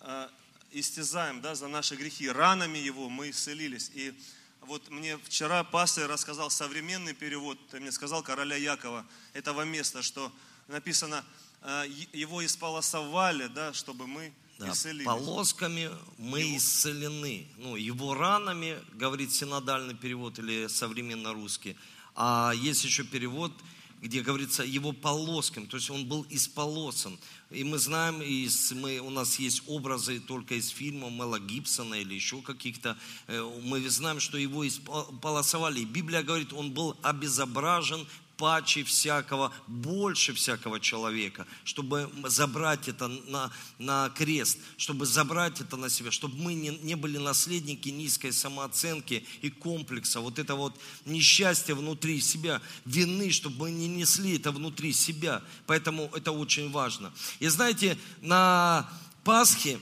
[0.00, 0.28] э,
[0.70, 3.90] истязаем да, за наши грехи, ранами его мы исцелились.
[3.94, 4.14] И
[4.62, 10.32] вот мне вчера пастор рассказал современный перевод, ты мне сказал короля Якова, этого места, что
[10.68, 11.24] написано,
[11.62, 15.06] э, его исполосовали, да, чтобы мы Да, исцелились.
[15.06, 17.48] полосками мы исцелены.
[17.56, 21.76] Ну, его ранами, говорит синодальный перевод или современно русский.
[22.14, 23.52] А есть еще перевод,
[24.00, 27.18] где говорится его полосками, то есть он был исполосан.
[27.50, 32.14] И мы знаем, из, мы, у нас есть образы только из фильма Мела Гибсона или
[32.14, 32.96] еще каких-то.
[33.26, 35.80] Э, Мы знаем, что его исполосовали.
[35.80, 38.06] И Библия говорит, он был обезображен
[38.40, 45.90] паче всякого, больше всякого человека, чтобы забрать это на, на крест, чтобы забрать это на
[45.90, 51.74] себя, чтобы мы не, не были наследники низкой самооценки и комплекса, вот это вот несчастье
[51.74, 55.42] внутри себя, вины, чтобы мы не несли это внутри себя.
[55.66, 57.12] Поэтому это очень важно.
[57.40, 58.88] И знаете, на
[59.22, 59.78] Пасхе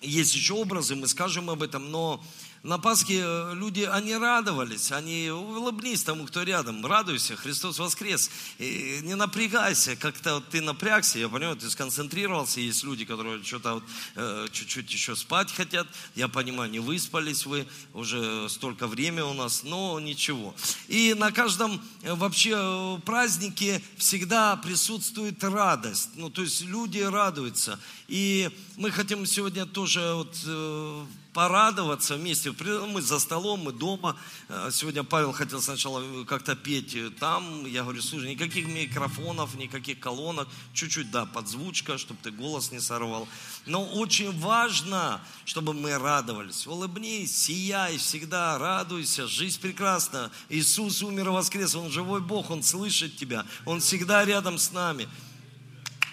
[0.00, 2.24] есть еще образы, мы скажем об этом, но
[2.62, 9.00] на Пасхе э, люди, они радовались, они улыбнись тому, кто рядом, радуйся, Христос воскрес, и
[9.02, 13.84] не напрягайся, как-то вот ты напрягся, я понимаю, ты сконцентрировался, есть люди, которые что-то вот,
[14.16, 19.62] э, чуть-чуть еще спать хотят, я понимаю, не выспались вы, уже столько времени у нас,
[19.62, 20.54] но ничего.
[20.88, 27.78] И на каждом э, вообще э, празднике всегда присутствует радость, ну то есть люди радуются,
[28.08, 31.06] и мы хотим сегодня тоже вот, э,
[31.38, 32.52] порадоваться вместе.
[32.88, 34.16] Мы за столом, мы дома.
[34.48, 37.64] Э, Сегодня Павел хотел сначала как-то петь э, там.
[37.64, 40.48] Я говорю, слушай, никаких микрофонов, никаких колонок.
[40.72, 43.28] Чуть-чуть, да, подзвучка, чтобы ты голос не сорвал.
[43.66, 46.66] Но очень важно, чтобы мы радовались.
[46.66, 49.28] Улыбнись, сияй, всегда радуйся.
[49.28, 50.32] Жизнь прекрасна.
[50.48, 51.76] Иисус умер и воскрес.
[51.76, 53.46] Он живой Бог, Он слышит тебя.
[53.64, 55.08] Он всегда рядом с нами.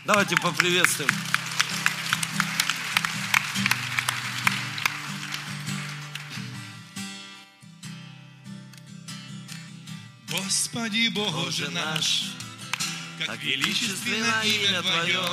[0.06, 1.10] Давайте поприветствуем.
[10.46, 12.26] Господи Боже наш,
[13.26, 15.28] как величественно имя Твое,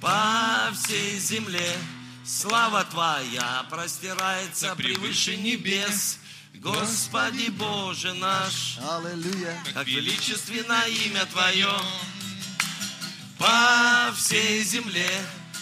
[0.00, 1.76] По всей земле
[2.24, 6.18] слава Твоя простирается превыше небес.
[6.54, 9.62] Господи Боже наш, Аллилуйя.
[9.74, 11.78] как величественно имя Твое.
[13.36, 15.10] По всей земле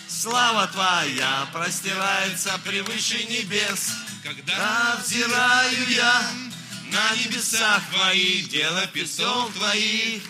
[0.06, 3.90] слава Твоя простирается превыше небес.
[4.22, 6.45] когда Да взираю я
[6.90, 10.22] на небесах Твоих, дело перстов Твоих,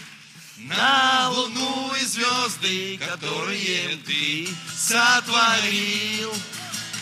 [0.59, 6.33] на луну и звезды, которые Ты сотворил.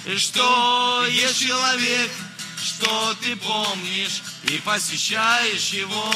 [0.07, 2.11] И что есть человек,
[2.63, 6.13] что Ты помнишь и посещаешь его,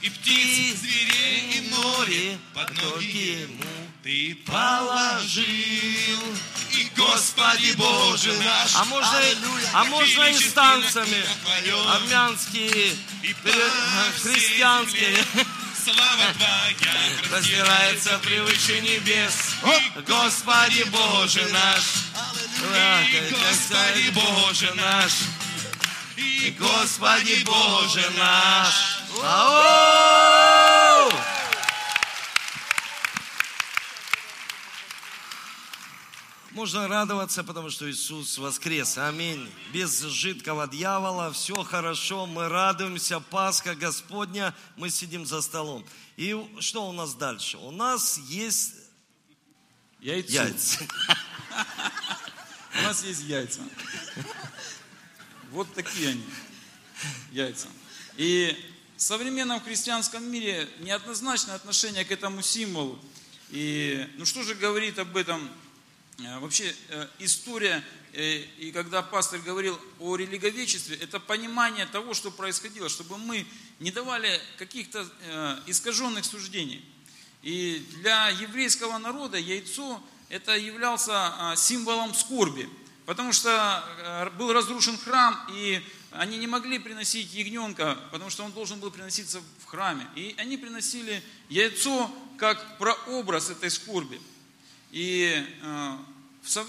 [0.00, 6.20] и птиц, зверей и море под ноги ему Ты положил.
[6.96, 9.36] Господи Боже наш, А можно, и-
[9.72, 11.24] а можно и с танцами.
[11.94, 12.96] Армянские,
[14.22, 15.24] христианские.
[15.84, 16.68] слава Твоя
[17.30, 19.34] Простирается превыше небес.
[20.06, 21.82] Господи Боже наш.
[23.30, 25.12] Господи Боже наш,
[26.58, 28.74] Господи Боже наш.
[29.22, 31.12] Ау!
[36.58, 38.98] Можно радоваться, потому что Иисус воскрес.
[38.98, 39.48] Аминь.
[39.72, 42.26] Без жидкого дьявола все хорошо.
[42.26, 43.20] Мы радуемся.
[43.20, 44.52] Пасха Господня.
[44.74, 45.86] Мы сидим за столом.
[46.16, 47.58] И что у нас дальше?
[47.58, 48.72] У нас есть
[50.00, 50.32] Яйцо.
[50.32, 50.80] яйца.
[52.76, 53.60] У нас есть яйца.
[55.52, 56.24] Вот такие они,
[57.30, 57.68] яйца.
[58.16, 58.56] И
[58.96, 62.98] в современном христианском мире неоднозначное отношение к этому символу.
[63.50, 65.48] И ну что же говорит об этом
[66.40, 72.88] вообще э, история, э, и когда пастор говорил о религовечестве, это понимание того, что происходило,
[72.88, 73.46] чтобы мы
[73.78, 76.84] не давали каких-то э, искаженных суждений.
[77.42, 82.68] И для еврейского народа яйцо это являлся а, символом скорби,
[83.06, 83.84] потому что
[84.36, 89.40] был разрушен храм, и они не могли приносить ягненка, потому что он должен был приноситься
[89.60, 90.06] в храме.
[90.16, 94.20] И они приносили яйцо как прообраз этой скорби.
[94.90, 95.96] И э,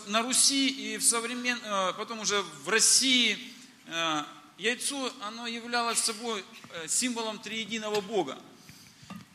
[0.07, 1.57] на Руси и в современ...
[1.63, 3.37] э, потом уже в России
[3.85, 4.23] э,
[4.57, 6.43] яйцо, оно являлось собой
[6.87, 8.37] символом триединого Бога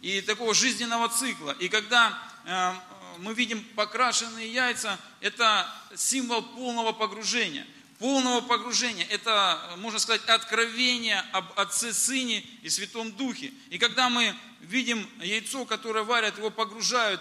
[0.02, 1.56] и такого жизненного цикла.
[1.58, 2.18] И когда
[3.18, 5.66] мы видим покрашенные яйца, это
[5.96, 7.66] символ полного погружения.
[7.98, 13.52] Полного погружения– это, можно сказать, откровение об Отце, Сыне и Святом Духе.
[13.70, 17.20] И когда мы видим яйцо, которое варят, его погружают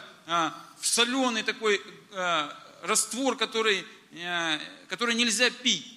[0.82, 1.82] соленый такой
[2.12, 3.86] а, раствор, который,
[4.24, 5.88] а, который нельзя пить.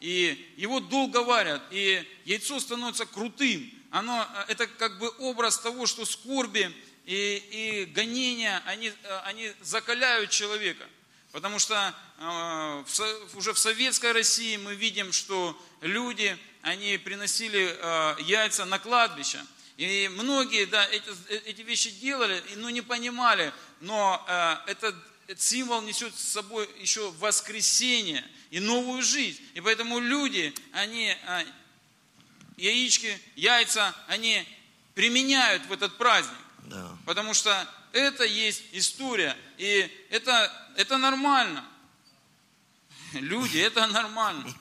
[0.00, 3.70] И его долго варят, и яйцо становится крутым.
[3.90, 6.74] Оно, это как бы образ того, что скорби
[7.06, 8.92] и, и гонения, они,
[9.24, 10.84] они закаляют человека.
[11.30, 17.76] Потому что в уже в советской России мы видим, что люди, они приносили
[18.22, 19.40] яйца на кладбище.
[19.82, 24.94] И многие, да, эти, э, эти вещи делали, но не понимали, но э, этот,
[25.26, 29.42] этот символ несет с собой еще воскресение и новую жизнь.
[29.54, 31.44] И поэтому люди, они а,
[32.56, 34.46] яички, яйца, они
[34.94, 36.38] применяют в этот праздник.
[36.66, 36.96] Да.
[37.04, 39.36] Потому что это есть история.
[39.58, 41.64] И это, это нормально.
[43.14, 44.54] Люди, это нормально.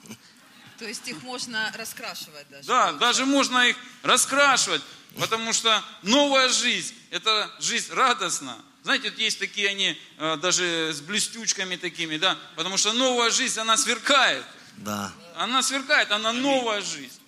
[0.79, 2.67] То есть их можно раскрашивать даже.
[2.67, 4.81] Да, даже можно их раскрашивать,
[5.17, 8.57] потому что новая жизнь, это жизнь радостна.
[8.83, 13.59] Знаете, вот есть такие они, э, даже с блестючками такими, да, потому что новая жизнь,
[13.59, 14.43] она сверкает.
[14.77, 15.13] Да.
[15.35, 17.19] Она сверкает, она новая жизнь.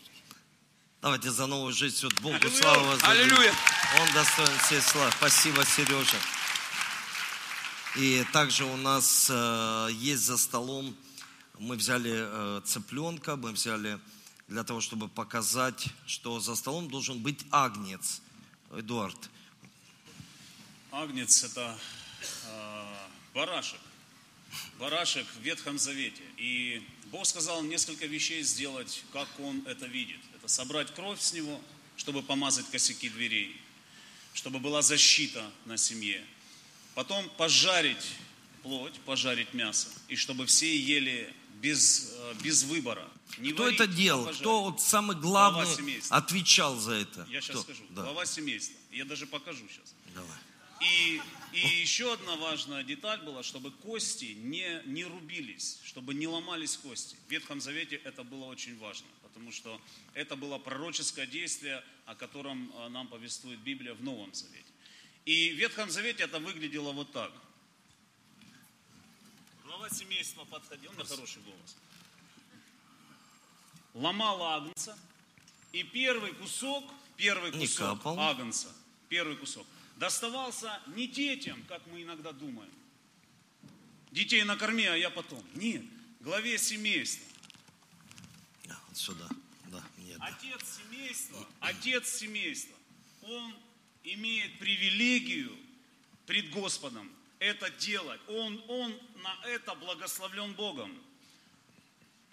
[1.01, 2.61] Давайте за новую жизнь вот Богу Аллилуйя.
[2.61, 3.21] славу воздадим.
[3.23, 3.53] Аллилуйя.
[3.99, 5.11] Он достоин всей славы.
[5.17, 6.17] Спасибо, Сережа.
[7.95, 10.95] И также у нас э, есть за столом,
[11.59, 13.99] мы взяли э, цыпленка, мы взяли
[14.47, 18.21] для того, чтобы показать, что за столом должен быть агнец.
[18.71, 19.29] Эдуард,
[20.93, 21.75] Агнец– это
[22.45, 23.79] э, барашек.
[24.77, 26.21] барашек в Ветхом Завете.
[26.37, 30.19] И Бог сказал несколько вещей сделать, как Он это видит.
[30.35, 31.59] Это собрать кровь с него,
[31.97, 33.59] чтобы помазать косяки дверей,
[34.33, 36.23] чтобы была защита на семье.
[36.93, 38.11] Потом пожарить
[38.61, 43.09] плоть, пожарить мясо, и чтобы все ели без, э, без выбора.
[43.37, 44.25] Не Кто варить, это делал?
[44.25, 44.41] пожарить.
[44.41, 47.25] Кто вот самый главный отвечал за это?
[47.29, 47.63] Я сейчас Кто?
[47.63, 47.83] скажу.
[47.89, 48.03] Да.
[48.03, 48.75] Глава семейства.
[48.91, 49.93] Я даже покажу сейчас.
[50.13, 50.37] Давай.
[50.81, 51.21] И,
[51.53, 57.15] и еще одна важная деталь была, чтобы кости не, не рубились, чтобы не ломались кости.
[57.27, 59.79] В Ветхом Завете это было очень важно, потому что
[60.13, 64.65] это было пророческое действие, о котором э, нам повествует Библия в Новом Завете.
[65.25, 67.31] И в Ветхом Завете это выглядело вот так.
[69.63, 71.77] Глава семейства подходил, у меня хороший голос.
[73.93, 74.97] Ломала агнца,
[75.71, 76.83] и первый кусок,
[77.15, 78.69] первый кусок агнца,
[79.09, 79.67] первый кусок,
[79.97, 82.71] доставался не детям, как мы иногда думаем.
[84.11, 85.43] Детей накорми, а я потом.
[85.55, 85.83] Нет,
[86.19, 87.25] главе семейства.
[88.65, 89.27] Да, вот сюда.
[89.67, 90.17] Да, нет.
[90.19, 90.25] да.
[90.25, 92.75] Отец семейства, отец семейства,
[93.23, 93.55] он
[94.03, 95.57] имеет привилегию
[96.25, 97.09] пред Господом
[97.43, 98.21] это делать.
[98.27, 100.97] Он, он на это благословлен Богом.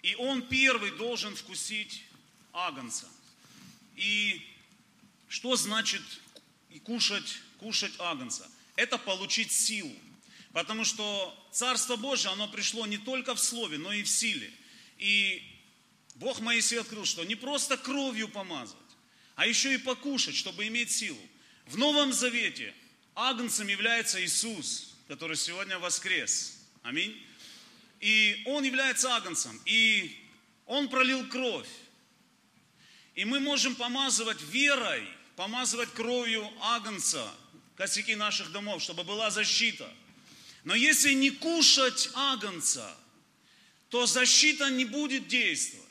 [0.03, 2.03] И он первый должен вкусить
[2.53, 3.07] агнца.
[3.95, 4.41] И
[5.27, 6.01] что значит
[6.83, 8.49] кушать, кушать агнца?
[8.75, 9.95] Это получить силу.
[10.53, 14.51] Потому что Царство Божие, оно пришло не только в слове, но и в силе.
[14.97, 15.41] И
[16.15, 18.77] Бог Моисею открыл, что не просто кровью помазать,
[19.35, 21.19] а еще и покушать, чтобы иметь силу.
[21.65, 22.73] В Новом Завете
[23.15, 26.59] агнцем является Иисус, который сегодня воскрес.
[26.83, 27.19] Аминь.
[28.01, 29.59] И Он является агнцем.
[29.65, 30.17] И
[30.65, 31.69] Он пролил кровь.
[33.15, 37.31] И мы можем помазывать верой, помазывать кровью агнца
[37.75, 39.91] косяки наших домов, чтобы была защита.
[40.63, 42.95] Но если не кушать агнца,
[43.89, 45.87] то защита не будет действовать.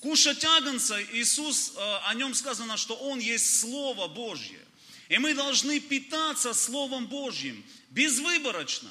[0.00, 4.58] Кушать агнца, Иисус, э, о нем сказано, что Он есть Слово Божье.
[5.08, 8.90] И мы должны питаться Словом Божьим безвыборочно.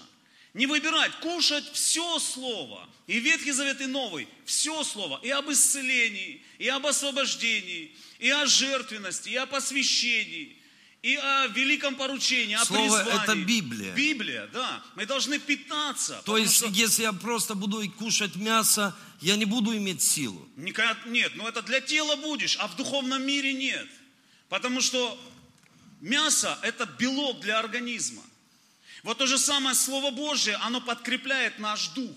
[0.54, 2.88] Не выбирать, кушать все Слово.
[3.08, 4.28] И Ветхий Завет, и Новый.
[4.46, 5.20] Все Слово.
[5.24, 10.58] И об исцелении, и об освобождении, и о жертвенности, и о посвящении,
[11.02, 13.24] и о великом поручении, о Слово призвании.
[13.24, 13.94] это Библия.
[13.96, 14.84] Библия, да.
[14.96, 16.22] Мы должны питаться.
[16.26, 20.48] То есть, что- если я просто буду кушать мясо, я не буду иметь силу.
[20.58, 23.88] Никогда- Нет, ну это для тела будешь, а в духовном мире нет.
[24.50, 25.18] Потому что
[26.02, 28.22] мясо– это белок для организма.
[29.04, 32.16] Вот то же самое Слово Божие, оно подкрепляет наш дух.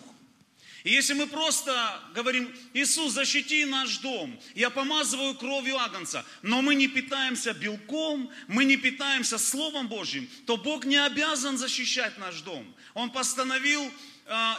[0.84, 6.74] И если мы просто говорим, Иисус, защити наш дом, я помазываю кровью агнца, но мы
[6.74, 12.74] не питаемся белком, мы не питаемся Словом Божьим, то Бог не обязан защищать наш дом.
[12.92, 13.90] Он постановил
[14.26, 14.58] а,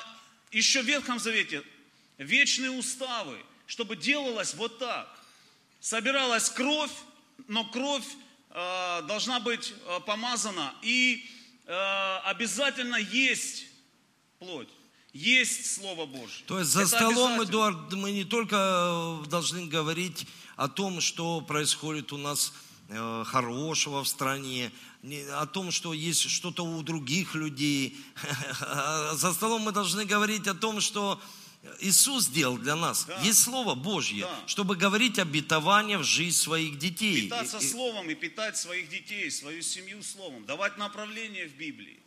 [0.51, 1.61] еще в Ветхом Завете
[2.17, 5.07] вечные уставы, чтобы делалось вот так.
[5.79, 6.91] Собиралась кровь,
[7.47, 8.05] но кровь
[8.49, 10.73] э, должна быть э, помазана.
[10.81, 11.29] И
[11.65, 13.65] э, обязательно есть
[14.39, 14.69] плоть,
[15.13, 16.45] есть Слово Божье.
[16.47, 17.41] То есть за Это столом.
[17.43, 22.53] Эдуард, мы не только э, должны говорить о том, что происходит у нас
[22.89, 24.71] э, хорошего в стране,
[25.03, 27.97] не- о том, что есть что-то у других людей.
[29.13, 31.21] За столом мы должны говорить о том, что
[31.79, 33.05] Иисус сделал для нас.
[33.05, 33.19] Да.
[33.21, 34.39] Есть Слово Божье, Да.
[34.47, 37.23] чтобы говорить обетование в жизнь своих детей.
[37.23, 41.99] Питаться И- и- Словом и питать своих детей, свою семью Словом, давать направление в Библии,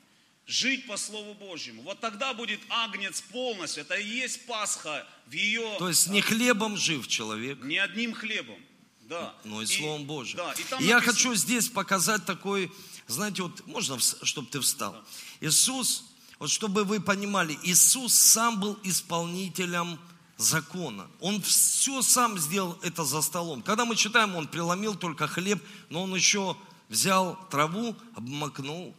[0.47, 1.83] жить по Слову Божьему.
[1.83, 3.83] Вот тогда будет агнец полностью.
[3.83, 5.77] Это и есть Пасха в ее...
[5.79, 8.59] То есть не хлебом жив человек, Не одним хлебом.
[9.03, 9.35] Да.
[9.45, 10.37] но и Словом Божьим.
[10.37, 12.71] Да, и там И я написано- хочу здесь показать такой,
[13.07, 14.95] знаете, вот можно, чтобы ты встал?
[15.41, 16.05] Иисус,
[16.39, 19.99] вот чтобы вы понимали, Иисус сам был исполнителем
[20.37, 21.09] закона.
[21.21, 23.63] Он все сам сделал это за столом.
[23.63, 26.57] Когда мы читаем, он преломил только хлеб, но он еще
[26.89, 28.95] взял траву, обмакнул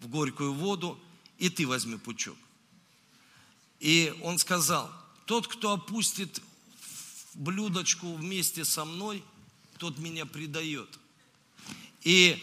[0.00, 0.98] в горькую воду,
[1.38, 2.36] и ты возьми пучок.
[3.78, 4.90] И он сказал,
[5.24, 6.42] тот, кто опустит
[7.34, 9.22] блюдочку вместе со мной,
[9.78, 10.88] тот меня предает.
[12.02, 12.42] И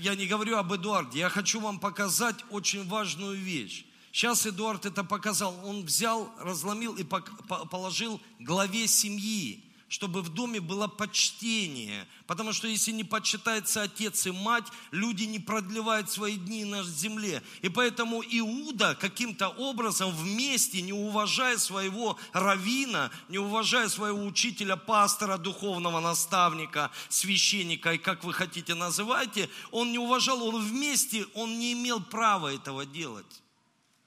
[0.00, 3.84] я не говорю об Эдуарде, я хочу вам показать очень важную вещь.
[4.12, 5.54] Сейчас Эдуард это показал.
[5.64, 12.06] Он взял, разломил и положил главе семьи, чтобы в доме было почтение.
[12.28, 17.42] Потому что если не почитается отец и мать, люди не продлевают свои дни на земле.
[17.60, 25.38] И поэтому Иуда каким-то образом вместе, не уважая своего равина, не уважая своего учителя, пастора,
[25.38, 31.72] духовного наставника, священника, и как вы хотите называйте, он не уважал, он вместе, он не
[31.72, 33.42] имел права этого делать.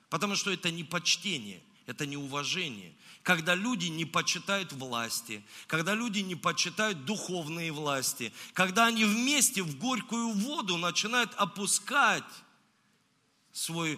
[0.09, 2.93] Потому что это не почтение, это не уважение.
[3.23, 9.77] Когда люди не почитают власти, когда люди не почитают духовные власти, когда они вместе в
[9.77, 12.23] горькую воду начинают опускать
[13.53, 13.97] свой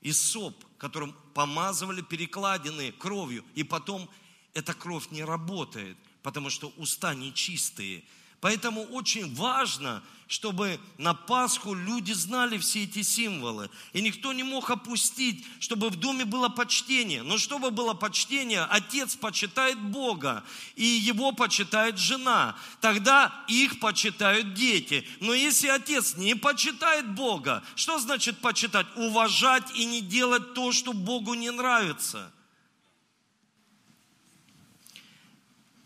[0.00, 4.08] Исоп, которым помазывали перекладины кровью, и потом
[4.54, 8.02] эта кровь не работает, потому что уста нечистые.
[8.40, 13.70] Поэтому очень важно, чтобы на Пасху люди знали все эти символы.
[13.94, 17.22] И никто не мог опустить, чтобы в доме было почтение.
[17.22, 20.44] Но чтобы было почтение, отец почитает Бога,
[20.76, 22.56] и его почитает жена.
[22.80, 25.04] Тогда их почитают дети.
[25.20, 28.86] Но если отец не почитает Бога, что значит почитать?
[28.96, 32.30] Уважать и не делать то, что Богу не нравится.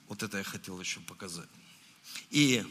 [0.09, 1.49] Вот это я хотел еще показать.
[2.33, 2.65] И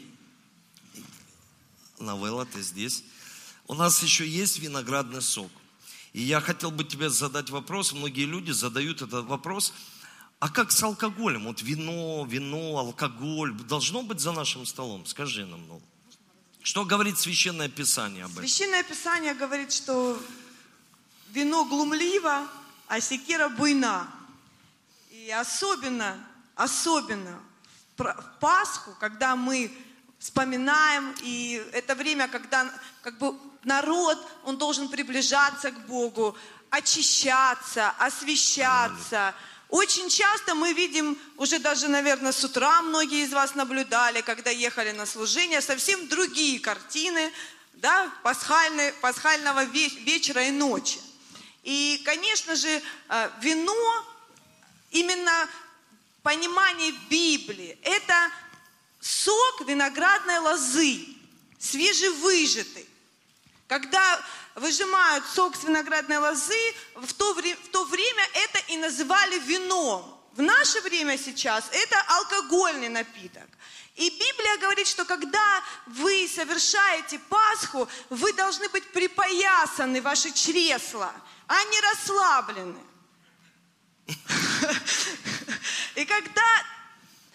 [2.00, 3.04] Новелла, ты здесь.
[3.68, 5.50] У нас еще есть виноградный сок.
[6.12, 7.92] И я хотел бы тебе задать вопрос.
[7.92, 9.72] Многие люди задают этот вопрос.
[10.40, 11.44] А как с алкоголем?
[11.44, 15.06] Вот вино, вино, алкоголь должно быть за нашим столом?
[15.06, 15.80] Скажи нам, ну.
[16.64, 18.48] Что говорит Священное Писание об этом?
[18.48, 20.20] Священное Писание говорит, что
[21.30, 22.48] вино глумливо,
[22.88, 24.08] а секира буйна.
[25.12, 26.18] И особенно,
[26.56, 27.40] особенно
[28.40, 29.70] Пасху, когда мы
[30.18, 32.70] вспоминаем, и это время, когда
[33.02, 33.34] как бы
[33.64, 36.36] народ, он должен приближаться к Богу,
[36.70, 39.34] очищаться, освещаться.
[39.68, 44.92] Очень часто мы видим, уже даже, наверное, с утра многие из вас наблюдали, когда ехали
[44.92, 47.32] на служение, совсем другие картины,
[47.74, 51.00] да, пасхальной, пасхального вечера и ночи.
[51.62, 54.06] И, конечно же, э, вино,
[54.90, 55.48] именно
[56.22, 58.30] понимание Библии, это
[59.00, 61.06] сок виноградной лозы,
[61.58, 62.88] свежевыжатый.
[63.66, 64.22] Когда
[64.54, 70.18] выжимают сок с виноградной лозы, в то, время, в то время это и называли вином.
[70.32, 73.48] В наше время сейчас это алкогольный напиток.
[73.96, 81.12] И Библия говорит, что когда вы совершаете Пасху, вы должны быть припоясаны, ваши чресла,
[81.46, 82.80] а не расслаблены.
[85.94, 86.42] И когда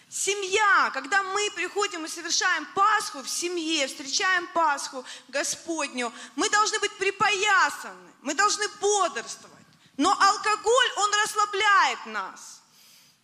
[0.09, 6.93] Семья, когда мы приходим и совершаем Пасху в семье, встречаем Пасху Господню, мы должны быть
[6.93, 9.57] припоясаны, мы должны бодрствовать.
[9.97, 12.61] Но алкоголь, он расслабляет нас.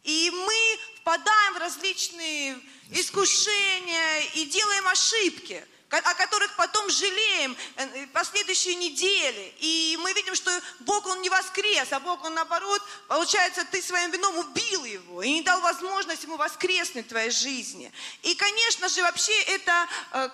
[0.04, 2.60] И мы впадаем в различные
[2.92, 5.66] искушения и делаем ошибки
[5.98, 9.56] о которых потом жалеем э, последующие недели.
[9.60, 14.12] И мы видим, что Бог, Он не воскрес, а Бог, Он наоборот, получается, ты своим
[14.12, 17.92] вином убил его и не дал возможность ему воскреснуть в твоей жизни.
[18.24, 20.30] И, конечно же, вообще это э,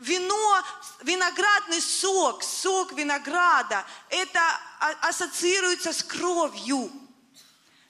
[0.00, 0.64] вино,
[1.02, 4.40] виноградный сок, сок винограда, это
[5.00, 6.90] ассоциируется с кровью,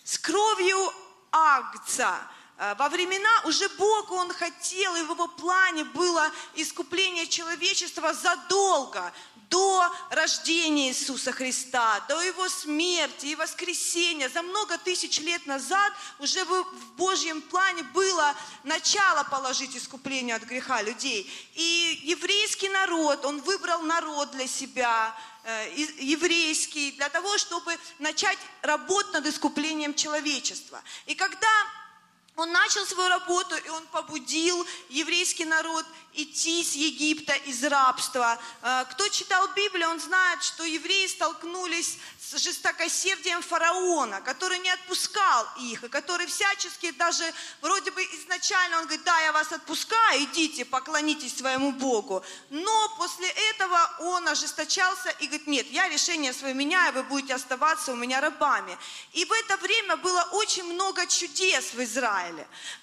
[0.04, 0.92] с кровью
[1.36, 2.18] Э,
[2.59, 9.12] во времена уже Бог, Он хотел, и в Его плане было искупление человечества задолго
[9.50, 14.28] до рождения Иисуса Христа, до Его смерти и воскресения.
[14.30, 16.64] За много тысяч лет назад уже в
[16.96, 18.34] Божьем плане было
[18.64, 21.30] начало положить искупление от греха людей.
[21.54, 29.12] И еврейский народ, он выбрал народ для себя, э, еврейский, для того, чтобы начать работать
[29.12, 30.82] над искуплением человечества.
[31.04, 31.48] И когда
[32.37, 38.39] он начал свою работу, и он побудил еврейский народ идти с Египта из рабства.
[38.62, 45.47] Э, кто читал Библию, он знает, что евреи столкнулись с жестокосердием фараона, который не отпускал
[45.61, 47.24] их, и который всячески даже,
[47.62, 52.24] вроде бы изначально он говорит, да, я вас отпускаю, идите, поклонитесь своему Богу.
[52.51, 57.93] Но после этого он ожесточался и говорит, нет, я решение свое меняю, вы будете оставаться
[57.93, 58.76] у меня рабами.
[59.12, 62.25] И в это время было очень много чудес в Израиле.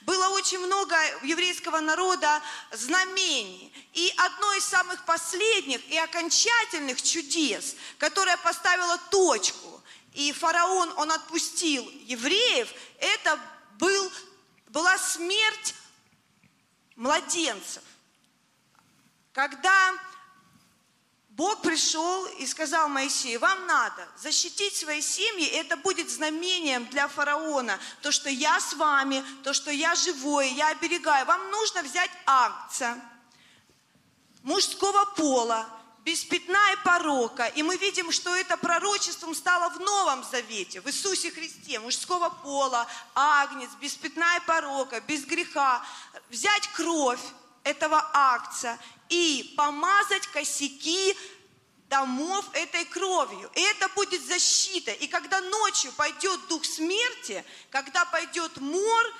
[0.01, 2.41] Было очень много еврейского народа
[2.71, 3.73] знамений.
[3.93, 9.81] И одно из самых последних и окончательных чудес, которое поставило точку,
[10.13, 12.69] и фараон, он отпустил евреев,
[12.99, 13.39] это
[13.79, 14.11] был,
[14.67, 15.75] была смерть
[16.95, 17.83] младенцев.
[19.31, 19.93] Когда
[21.35, 27.79] Бог пришел и сказал Моисею, вам надо защитить свои семьи, это будет знамением для фараона,
[28.03, 31.25] то, что я с вами, то, что я живой, я оберегаю.
[31.25, 33.01] Вам нужно взять акция
[34.43, 35.67] мужского пола,
[36.05, 37.47] без пятна и порока.
[37.47, 42.85] И мы видим, что это пророчеством стало в Новом Завете, в Иисусе Христе, мужского пола,
[43.15, 45.83] агнец, без пятна и порока, без греха.
[46.29, 47.21] Взять кровь
[47.63, 51.15] этого акция и помазать косяки
[51.89, 53.51] домов этой кровью.
[53.55, 54.91] И это будет защита.
[54.91, 59.13] И когда ночью пойдет дух смерти, когда пойдет мор,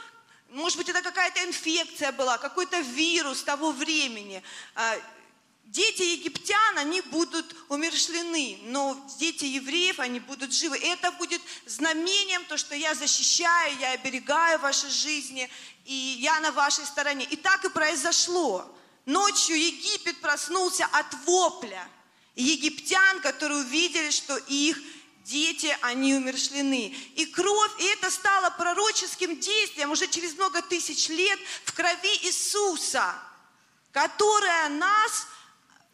[0.50, 4.44] может быть, это какая-то инфекция была, какой-то вирус того времени,
[4.76, 4.96] а,
[5.64, 10.78] Дети египтян, они будут умершлены, но дети евреев, они будут живы.
[10.78, 15.50] И это будет знамением, то, что я защищаю, я оберегаю ваши жизни,
[15.86, 17.26] и я на вашей стороне.
[17.26, 18.70] И так и произошло.
[19.06, 21.90] Ночью Египет проснулся от вопля
[22.36, 24.78] египтян, которые увидели, что их
[25.24, 26.96] дети, они умершлены.
[27.16, 33.16] И кровь, и это стало пророческим действием уже через много тысяч лет в крови Иисуса,
[33.92, 35.28] которая нас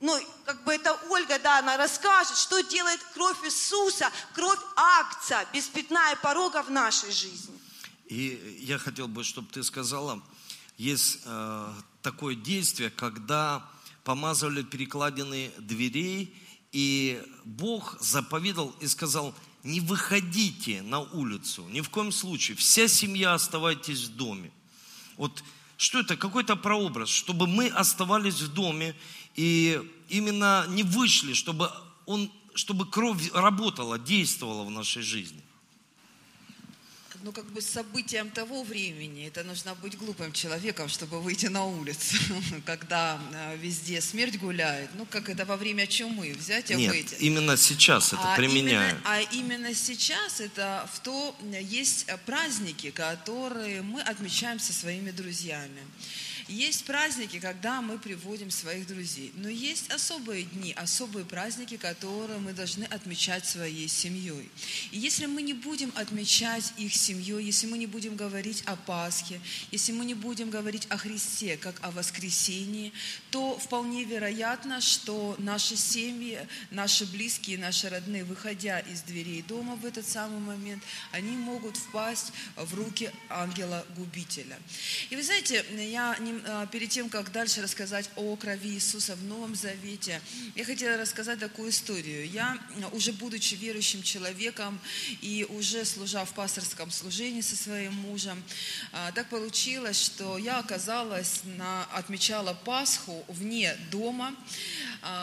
[0.02, 5.68] ну, как бы это Ольга, да, она расскажет, что делает кровь Иисуса, кровь акция, без
[5.68, 7.60] пятна и порога в нашей жизни.
[8.08, 10.22] И я хотел бы, чтобы ты сказала,
[10.78, 13.70] есть э, такое действие, когда
[14.04, 16.34] помазывали перекладины дверей,
[16.72, 23.34] и Бог заповедал и сказал, не выходите на улицу, ни в коем случае, вся семья
[23.34, 24.52] оставайтесь в доме.
[25.18, 25.44] Вот
[25.80, 26.18] что это?
[26.18, 28.94] Какой-то прообраз, чтобы мы оставались в доме
[29.38, 31.72] и именно не вышли, чтобы,
[32.06, 35.42] он, чтобы кровь работала, действовала в нашей жизни
[37.24, 39.28] ну, как бы событием того времени.
[39.28, 42.18] Это нужно быть глупым человеком, чтобы выйти на улицу,
[42.66, 44.90] когда э, везде смерть гуляет.
[44.96, 47.16] Ну, как это во время чумы, взять и Нет, выйти.
[47.20, 48.90] именно сейчас это а применяю.
[48.90, 55.82] Именно, а именно сейчас это в то, есть праздники, которые мы отмечаем со своими друзьями.
[56.50, 62.54] Есть праздники, когда мы приводим своих друзей, но есть особые дни, особые праздники, которые мы
[62.54, 64.50] должны отмечать своей семьей.
[64.90, 69.40] И если мы не будем отмечать их семьей, если мы не будем говорить о Пасхе,
[69.70, 72.94] если мы не будем говорить о Христе как о воскресении,
[73.30, 76.40] то вполне вероятно, что наши семьи,
[76.72, 80.82] наши близкие, наши родные, выходя из дверей дома в этот самый момент,
[81.12, 84.58] они могут впасть в руки ангела-губителя.
[85.12, 86.39] И вы знаете, я не
[86.72, 90.22] перед тем, как дальше рассказать о крови Иисуса в Новом Завете,
[90.56, 92.28] я хотела рассказать такую историю.
[92.30, 92.58] Я,
[92.92, 94.80] уже будучи верующим человеком
[95.22, 98.44] и уже служа в пасторском служении со своим мужем,
[98.92, 104.36] а, так получилось, что я оказалась, на, отмечала Пасху вне дома.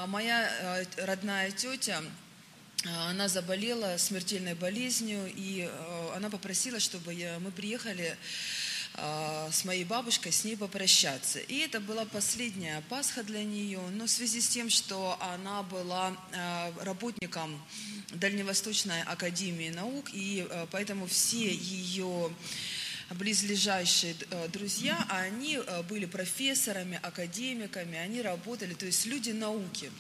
[0.07, 2.03] Моя родная тетя,
[3.09, 5.69] она заболела смертельной болезнью, и
[6.15, 8.17] она попросила, чтобы мы приехали
[8.97, 11.39] с моей бабушкой, с ней попрощаться.
[11.39, 16.17] И это была последняя Пасха для нее, но в связи с тем, что она была
[16.35, 17.63] а, работником
[18.13, 22.31] Дальневосточной академии наук, и а, поэтому все ее
[23.11, 29.91] близлежащие э, друзья, а они э, были профессорами, академиками, они работали, то есть люди науки.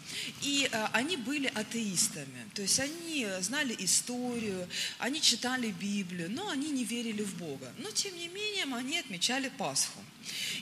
[0.42, 6.70] И э, они были атеистами, то есть они знали историю, они читали Библию, но они
[6.70, 7.72] не верили в Бога.
[7.78, 10.00] Но тем не менее они отмечали Пасху.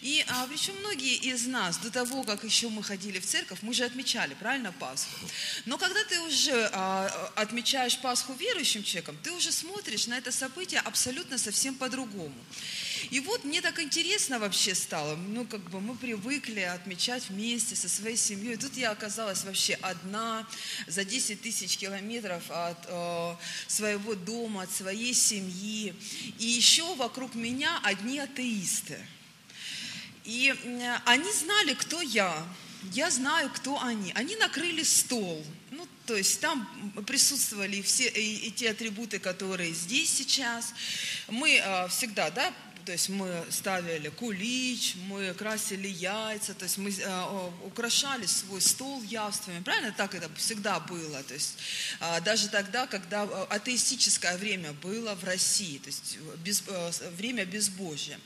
[0.00, 3.72] И а, причем многие из нас, до того, как еще мы ходили в церковь, мы
[3.72, 5.10] же отмечали, правильно, Пасху.
[5.66, 10.80] Но когда ты уже а, отмечаешь Пасху верующим человеком, ты уже смотришь на это событие
[10.80, 12.34] абсолютно совсем по-другому.
[13.10, 17.88] И вот мне так интересно вообще стало, ну как бы мы привыкли отмечать вместе со
[17.88, 18.56] своей семьей.
[18.56, 20.46] Тут я оказалась вообще одна
[20.86, 23.36] за 10 тысяч километров от э,
[23.66, 25.94] своего дома, от своей семьи.
[26.38, 28.98] И еще вокруг меня одни атеисты.
[30.24, 30.54] И
[31.04, 32.34] они знали, кто я.
[32.92, 34.12] Я знаю, кто они.
[34.14, 35.44] Они накрыли стол.
[35.70, 36.66] Ну, то есть там
[37.06, 40.74] присутствовали все и, и те атрибуты, которые здесь сейчас.
[41.28, 42.52] Мы э, всегда, да,
[42.84, 49.02] то есть мы ставили кулич, мы красили яйца, то есть мы э, украшали свой стол
[49.02, 49.62] явствами.
[49.62, 49.92] Правильно?
[49.96, 51.22] Так это всегда было.
[51.22, 51.56] То есть
[52.00, 57.44] э, даже тогда, когда э, атеистическое время было в России, то есть без, э, время
[57.44, 58.18] безбожия.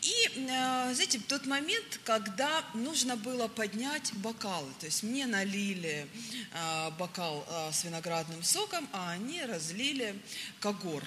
[0.00, 6.06] И, э, знаете, тот момент, когда нужно было поднять бокалы, то есть мне налили
[6.52, 10.14] э, бокал э, с виноградным соком, а они разлили
[10.60, 11.02] когор,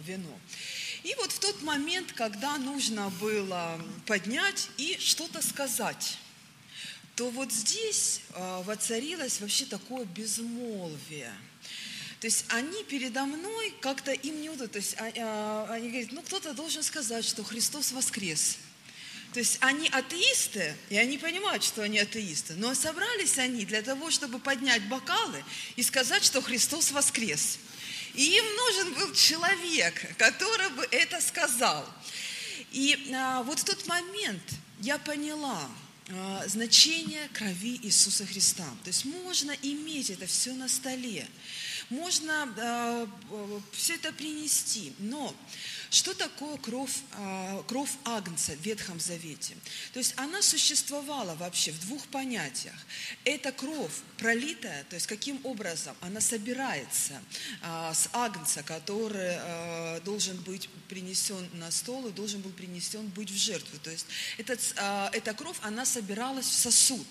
[0.00, 0.38] вино.
[1.06, 6.18] И вот в тот момент, когда нужно было поднять и что-то сказать,
[7.14, 11.32] то вот здесь воцарилось вообще такое безмолвие–
[12.20, 14.68] то есть они передо мной как-то им не удобно.
[14.68, 18.58] То есть а, а, они говорят, ну кто-то должен сказать, что Христос воскрес.
[19.32, 24.10] То есть они атеисты, и они понимают, что они атеисты, но собрались они для того,
[24.10, 25.44] чтобы поднять бокалы
[25.76, 27.58] и сказать, что Христос воскрес.
[28.14, 31.86] И им нужен был человек, который бы это сказал.
[32.72, 34.42] И а, вот в тот момент
[34.80, 35.68] я поняла,
[36.08, 38.64] а, значение крови Иисуса Христа.
[38.84, 41.26] То есть можно иметь это все на столе,
[41.90, 43.06] можно э,
[43.72, 45.34] все это принести, но
[45.90, 49.56] что такое кровь, э, кровь Агнца в Ветхом Завете?
[49.92, 52.74] То есть она существовала вообще в двух понятиях.
[53.24, 57.22] Это кровь пролитая, то есть каким образом она собирается
[57.62, 63.30] э, с Агнца, который э, должен быть принесен на стол и должен был принесен быть
[63.30, 63.78] в жертву.
[63.82, 64.06] То есть
[64.38, 64.60] этот,
[65.12, 67.06] эта кровь, она собиралась в сосуд.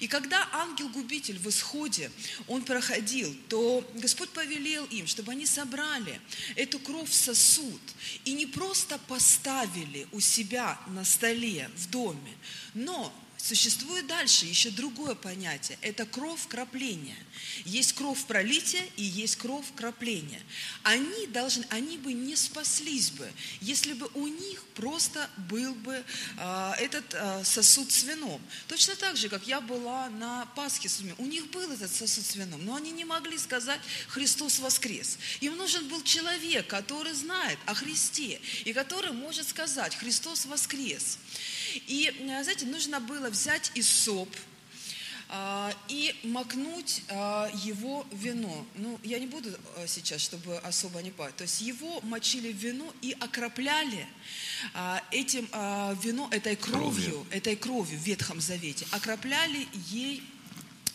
[0.00, 2.10] И когда ангел-губитель в исходе,
[2.48, 6.20] он проходил, то Господь повелел им, чтобы они собрали
[6.56, 7.80] эту кровь в сосуд
[8.24, 12.32] и не просто поставили у себя на столе в доме,
[12.74, 13.12] но
[13.42, 15.76] Существует дальше еще другое понятие.
[15.82, 17.16] Это кровь крапления.
[17.64, 20.40] Есть кровь пролития и есть кровь крапления.
[20.84, 23.28] Они, должны, они бы не спаслись бы,
[23.60, 26.04] если бы у них просто был бы
[26.38, 28.40] э, этот э, сосуд с вином.
[28.68, 31.16] Точно так же, как я была на Пасхе с людьми.
[31.18, 35.18] У них был этот сосуд с вином, но они не могли сказать «Христос воскрес».
[35.40, 41.18] Им нужен был человек, который знает о Христе и который может сказать «Христос воскрес».
[41.86, 44.28] И, э, знаете, нужно было взятьисоп,
[45.34, 48.66] а, и макнуть а, его вино.
[48.74, 51.34] Ну, я не буду э, сейчас, чтобы особо не пать.
[51.36, 54.06] То есть его мочили в вино и окропляли
[54.74, 55.46] а, этим
[56.02, 57.26] вино, этой кровью, кровью.
[57.30, 60.22] этой кровью в Ветхом Завете, окропляли ей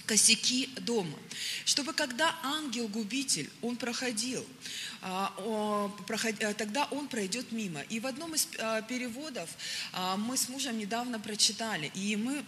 [0.05, 1.17] косяки дома.
[1.65, 4.45] Чтобы когда ангел-губитель, он проходил,
[5.01, 7.81] тогда он пройдет мимо.
[7.81, 9.49] И в одном из э, переводов
[10.17, 12.43] мы с мужем недавно прочитали, и мы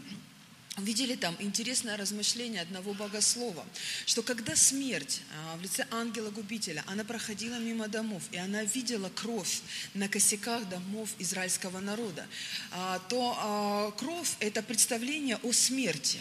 [0.80, 3.66] видели там интересное размышление одного богослова,
[4.06, 9.62] что когда смерть а, в лице ангела-губителя, она проходила мимо домов, и она видела кровь
[9.94, 12.26] на косяках домов израильского народа,
[12.72, 16.20] а, то а, кровь– это представление о смерти.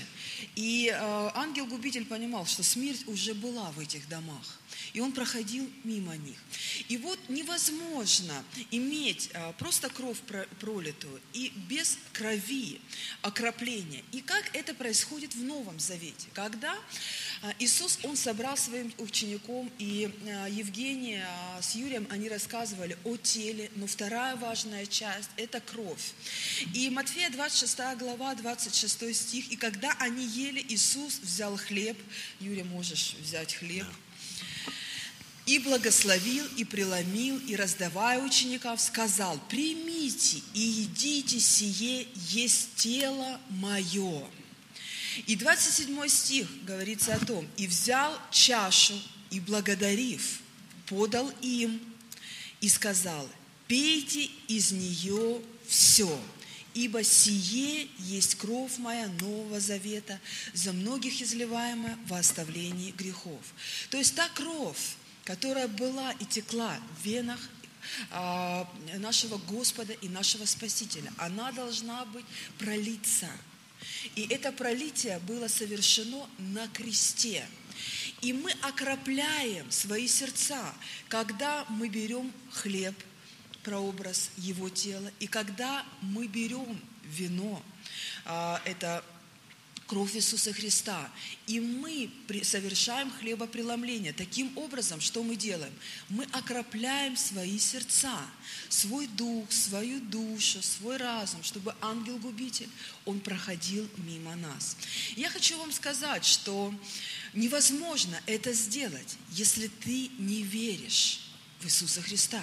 [0.55, 0.89] И
[1.35, 4.59] ангел-губитель понимал, что смерть уже была в этих домах
[4.93, 6.39] и он проходил мимо них.
[6.89, 10.19] И вот невозможно иметь а, просто кровь
[10.61, 12.81] пролитую и без крови
[13.23, 14.03] окропления.
[14.13, 16.77] И как это происходит в Новом Завете, когда
[17.43, 21.21] а, Иисус, Он собрал своим учеником, и а, Евгений
[21.61, 26.13] с Юрием, они рассказывали о теле, но вторая важная часть– это кровь.
[26.75, 31.99] И Матфея 26 глава, 26 стих, «И когда они ели, Иисус взял хлеб».
[32.41, 33.87] Юрий, можешь взять хлеб–
[35.49, 44.29] и благословил, и преломил, и раздавая учеников, сказал, примите и едите сие, есть тело мое.
[45.27, 48.93] И 27 стих говорится о том, и взял чашу,
[49.31, 50.41] и благодарив,
[50.85, 51.81] подал им,
[52.61, 53.27] и сказал,
[53.69, 56.21] пейте из нее все,
[56.75, 60.21] ибо сие есть кровь моя Нового Завета,
[60.53, 63.41] за многих изливаемая во оставлении грехов.
[63.89, 64.98] То есть та кровь,
[65.29, 67.39] которая была и текла в венах
[68.11, 68.67] а,
[68.97, 71.13] нашего Господа и нашего Спасителя.
[71.19, 72.25] Она должна быть
[72.59, 73.29] пролиться.
[74.17, 77.47] И это пролитие было совершено на кресте.
[78.23, 80.75] И мы окропляем свои сердца,
[81.09, 82.95] когда мы берем хлеб,
[83.65, 87.63] прообраз Его тела, и когда мы берем вино,
[88.25, 89.05] а, это
[89.89, 91.11] кровь Иисуса Христа.
[91.47, 92.11] И мы
[92.45, 94.13] совершаем хлебопреломление.
[94.13, 95.73] Таким образом, что мы делаем?
[96.11, 98.21] Мы окропляем свои сердца,
[98.69, 102.69] свой дух, свою душу, свой разум, чтобы ангел-губитель,
[103.07, 104.77] он проходил мимо нас.
[105.17, 106.73] Я хочу вам сказать, что
[107.33, 111.21] невозможно это сделать, если ты не веришь
[111.61, 112.43] в Иисуса Христа.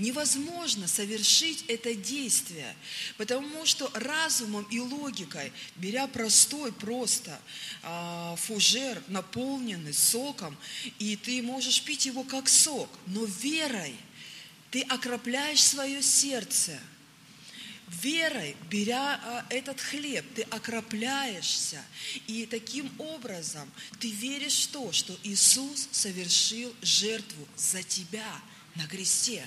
[0.00, 2.74] Невозможно совершить это действие,
[3.18, 7.38] потому что разумом и логикой, беря простой просто
[7.82, 10.56] э, фужер, наполненный соком,
[10.98, 13.94] и ты можешь пить его как сок, но верой
[14.70, 16.78] ты окропляешь свое сердце.
[17.88, 21.84] Верой, беря а, этот хлеб, ты окропляешься.
[22.26, 28.40] И таким образом ты веришь в то, что Иисус совершил жертву за тебя
[28.76, 29.44] на кресте.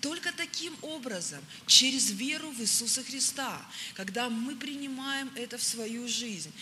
[0.00, 3.60] Только таким образом, через веру в Иисуса Христа,
[3.94, 6.52] когда мы принимаем это в свою жизнь.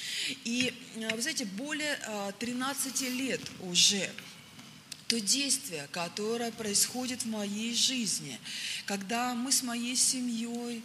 [0.44, 1.98] И, э, вы знаете, более
[2.38, 4.10] 13 э, лет уже
[5.06, 8.40] то действие, которое происходит в моей жизни,
[8.86, 10.82] когда мы с моей семьей,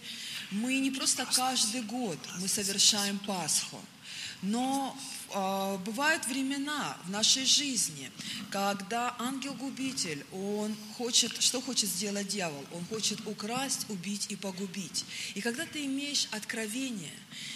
[0.52, 3.82] мы не просто каждый год мы совершаем Пасху,
[4.42, 4.96] но
[5.86, 8.12] бывают времена в нашей жизни,
[8.50, 12.66] когда ангел-губитель, он хочет, что хочет сделать дьявол?
[12.74, 15.06] Он хочет украсть, убить и погубить.
[15.36, 17.14] И когда ты имеешь откровение,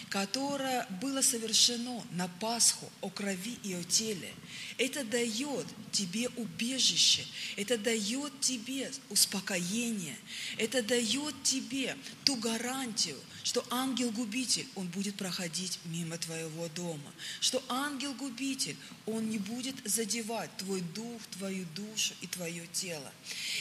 [0.09, 4.33] которое было совершено на Пасху о крови и о теле,
[4.77, 10.17] это дает тебе убежище, это дает тебе успокоение,
[10.57, 18.75] это дает тебе ту гарантию, что ангел-губитель, он будет проходить мимо твоего дома, что ангел-губитель,
[19.05, 23.11] он не будет задевать твой дух, твою душу и твое тело.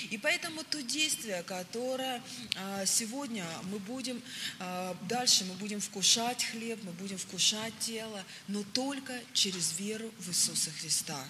[0.08, 2.22] И поэтому то действие, которое
[2.56, 4.22] а, сегодня мы будем,
[4.58, 10.30] а, дальше мы будем вкушать хлеб, мы будем вкушать тело, но только через веру в
[10.30, 11.22] Иисуса Христа.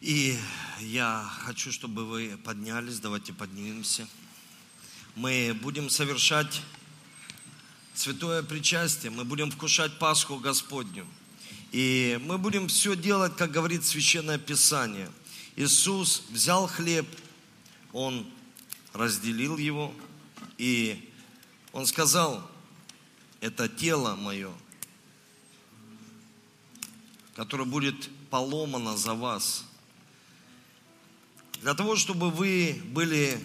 [0.00, 0.38] И
[0.80, 4.08] я хочу, чтобы вы поднялись, давайте поднимемся.
[5.16, 6.60] Мы будем совершать
[7.94, 11.06] святое причастие, мы будем вкушать Пасху Господню.
[11.70, 15.08] И мы будем все делать, как говорит Священное Писание.
[15.54, 17.06] Иисус взял хлеб,
[17.92, 18.26] Он
[18.92, 19.94] разделил его,
[20.58, 21.08] и
[21.72, 22.50] Он сказал,
[23.40, 24.52] это тело мое,
[27.36, 29.64] которое будет поломано за вас.
[31.62, 33.40] Для того, чтобы вы были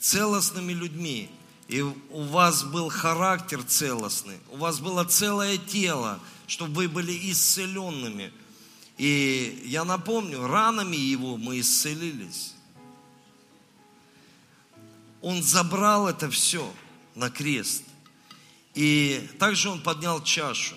[0.00, 1.30] целостными людьми,
[1.68, 8.32] и у вас был характер целостный, у вас было целое тело, чтобы вы были исцеленными.
[8.98, 12.54] И я напомню, ранами его мы исцелились.
[15.22, 16.70] Он забрал это все
[17.14, 17.84] на крест.
[18.74, 20.74] И также он поднял чашу.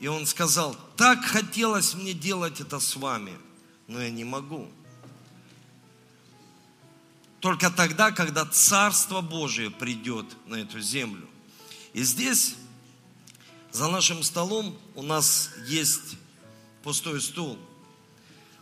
[0.00, 3.32] И он сказал, так хотелось мне делать это с вами,
[3.86, 4.68] но я не могу.
[7.42, 11.28] Только тогда, когда Царство Божие придет на эту землю.
[11.92, 12.54] И здесь,
[13.72, 16.16] за нашим столом, у нас есть
[16.84, 17.58] пустой стул.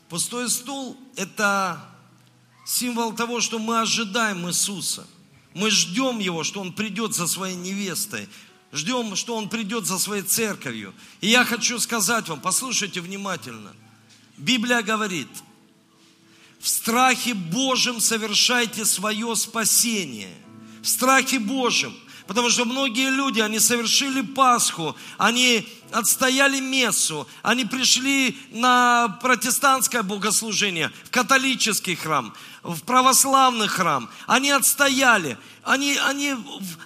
[0.08, 1.78] Пустой стул– это
[2.64, 5.06] символ того, что мы ожидаем Иисуса.
[5.52, 8.30] Мы ждем Его, что Он придет за своей невестой.
[8.72, 10.94] Ждем, что Он придет за своей церковью.
[11.20, 13.74] И я хочу сказать вам, послушайте внимательно.
[14.38, 15.28] Библия говорит–
[16.61, 20.34] в страхе Божьем совершайте свое спасение.
[20.82, 21.94] В страхе Божьем.
[22.26, 30.91] Потому что многие люди, они совершили Пасху, они отстояли мессу, они пришли на протестантское богослужение,
[31.05, 34.11] в католический храм, в православный храм.
[34.26, 36.34] Они отстояли, они, они,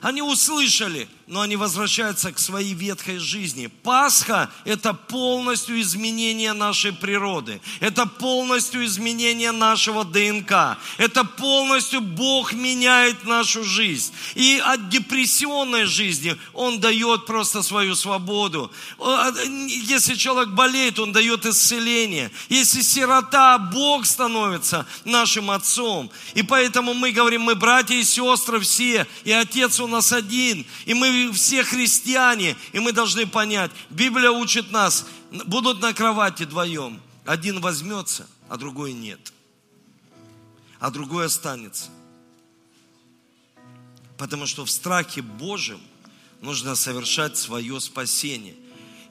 [0.03, 3.69] они услышали, но они возвращаются к своей ветхой жизни.
[3.83, 7.61] Пасха– это полностью изменение нашей природы.
[7.81, 10.77] Это полностью изменение нашего ДНК.
[10.99, 14.13] Это полностью Бог меняет нашу жизнь.
[14.35, 18.71] И от депрессионной жизни Он дает просто свою свободу.
[18.99, 22.31] Если человек болеет, Он дает исцеление.
[22.49, 26.11] Если сирота, Бог становится нашим отцом.
[26.35, 30.95] И поэтому мы говорим, мы братья и сестры все, и Отец у нас один, и
[30.95, 35.07] мы все христиане, и мы должны понять, Библия учит нас,
[35.47, 39.33] будут на кровати вдвоем, один возьмется, а другой нет,
[40.79, 41.91] а другой останется.
[44.17, 45.81] Потому что в страхе Божьем
[46.41, 48.55] нужно совершать свое спасение.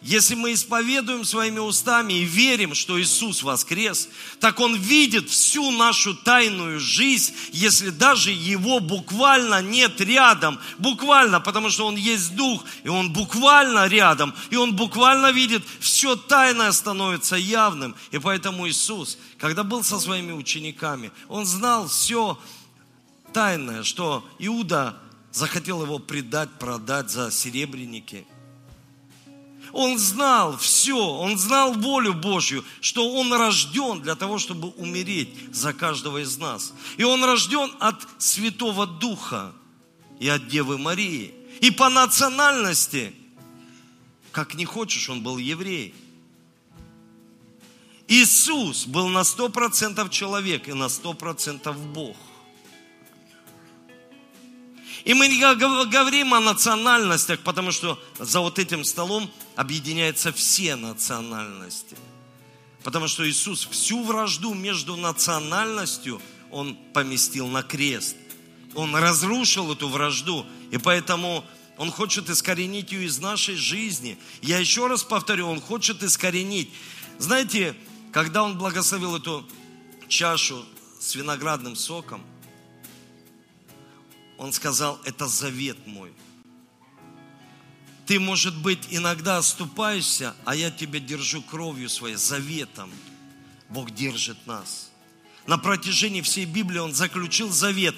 [0.03, 4.09] Если мы исповедуем своими устами и верим, что Иисус воскрес,
[4.41, 10.59] так Он видит всю нашу тайную жизнь, если даже Его буквально нет рядом.
[10.77, 16.17] Буквально, потому что Он есть Дух, и Он буквально рядом, и Он буквально видит, все
[16.17, 17.95] тайное становится явным.
[18.11, 22.37] И поэтому Иисус, когда был со своими учениками, Он знал все
[23.31, 24.97] тайное, что Иуда
[25.31, 28.27] захотел его предать, продать за серебряники–
[29.73, 35.73] он знал все, он знал волю Божью, что он рожден для того, чтобы умереть за
[35.73, 36.73] каждого из нас.
[36.97, 39.51] И он рожден от Святого Духа
[40.19, 41.33] и от Девы Марии.
[41.59, 43.15] И по национальности,
[44.31, 45.95] как не хочешь, он был еврей.
[48.07, 52.15] Иисус был на сто процентов человек и на сто процентов Бог.
[55.03, 61.97] И мы не говорим о национальностях, потому что за вот этим столом объединяются все национальности.
[62.83, 68.15] Потому что Иисус всю вражду между национальностью Он поместил на крест.
[68.75, 70.45] Он разрушил эту вражду.
[70.71, 71.45] И поэтому
[71.77, 74.17] Он хочет искоренить ее из нашей жизни.
[74.41, 76.69] Я еще раз повторю, Он хочет искоренить.
[77.19, 77.75] Знаете,
[78.11, 79.47] когда Он благословил эту
[80.07, 80.65] чашу
[80.99, 82.21] с виноградным соком,
[84.37, 86.11] он сказал, это завет мой.
[88.05, 92.91] Ты, может быть, иногда оступаешься, а я тебя держу кровью своей, заветом.
[93.69, 94.91] Бог держит нас.
[95.47, 97.95] На протяжении всей Библии Он заключил завет.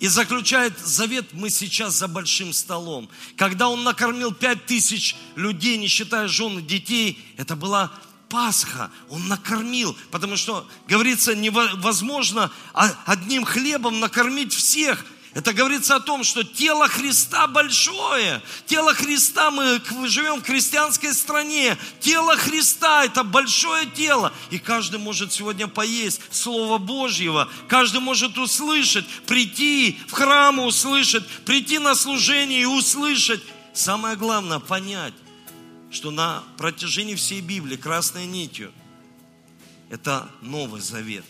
[0.00, 3.08] И заключает завет мы сейчас за большим столом.
[3.36, 7.92] Когда Он накормил пять тысяч людей, не считая жен и детей, это была
[8.28, 8.90] Пасха.
[9.10, 15.04] Он накормил, потому что, говорится, невозможно одним хлебом накормить всех.
[15.34, 18.40] Это говорится о том, что тело Христа большое.
[18.66, 21.76] Тело Христа, мы живем в христианской стране.
[21.98, 24.32] Тело Христа– это большое тело.
[24.50, 27.48] И каждый может сегодня поесть Слово Божьего.
[27.66, 33.42] Каждый может услышать, прийти в храм и услышать, прийти на служение и услышать.
[33.72, 35.14] Самое главное– понять,
[35.90, 38.72] что на протяжении всей Библии красной нитью–
[39.90, 41.24] это Новый Завет.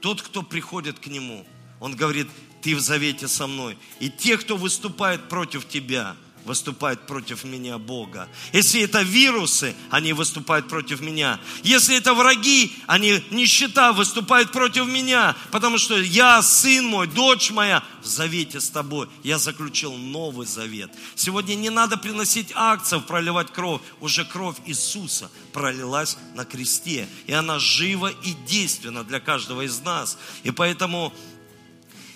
[0.00, 1.44] Тот, кто приходит к Нему,
[1.80, 2.28] он говорит–
[2.62, 3.76] ты в завете со мной.
[4.00, 8.28] И те, кто выступает против тебя, выступают против меня, Бога.
[8.52, 11.38] Если это вирусы, они выступают против меня.
[11.62, 17.84] Если это враги, они нищета выступают против меня, потому что я, сын мой, дочь моя,
[18.02, 19.08] в завете с тобой.
[19.22, 20.90] Я заключил новый завет.
[21.14, 23.82] Сегодня не надо приносить акцев, проливать кровь.
[24.00, 27.08] Уже кровь Иисуса пролилась на кресте.
[27.26, 30.18] И она жива и действенна для каждого из нас.
[30.42, 31.12] И поэтому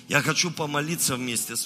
[0.08, 1.62] я хочу помолиться вместе с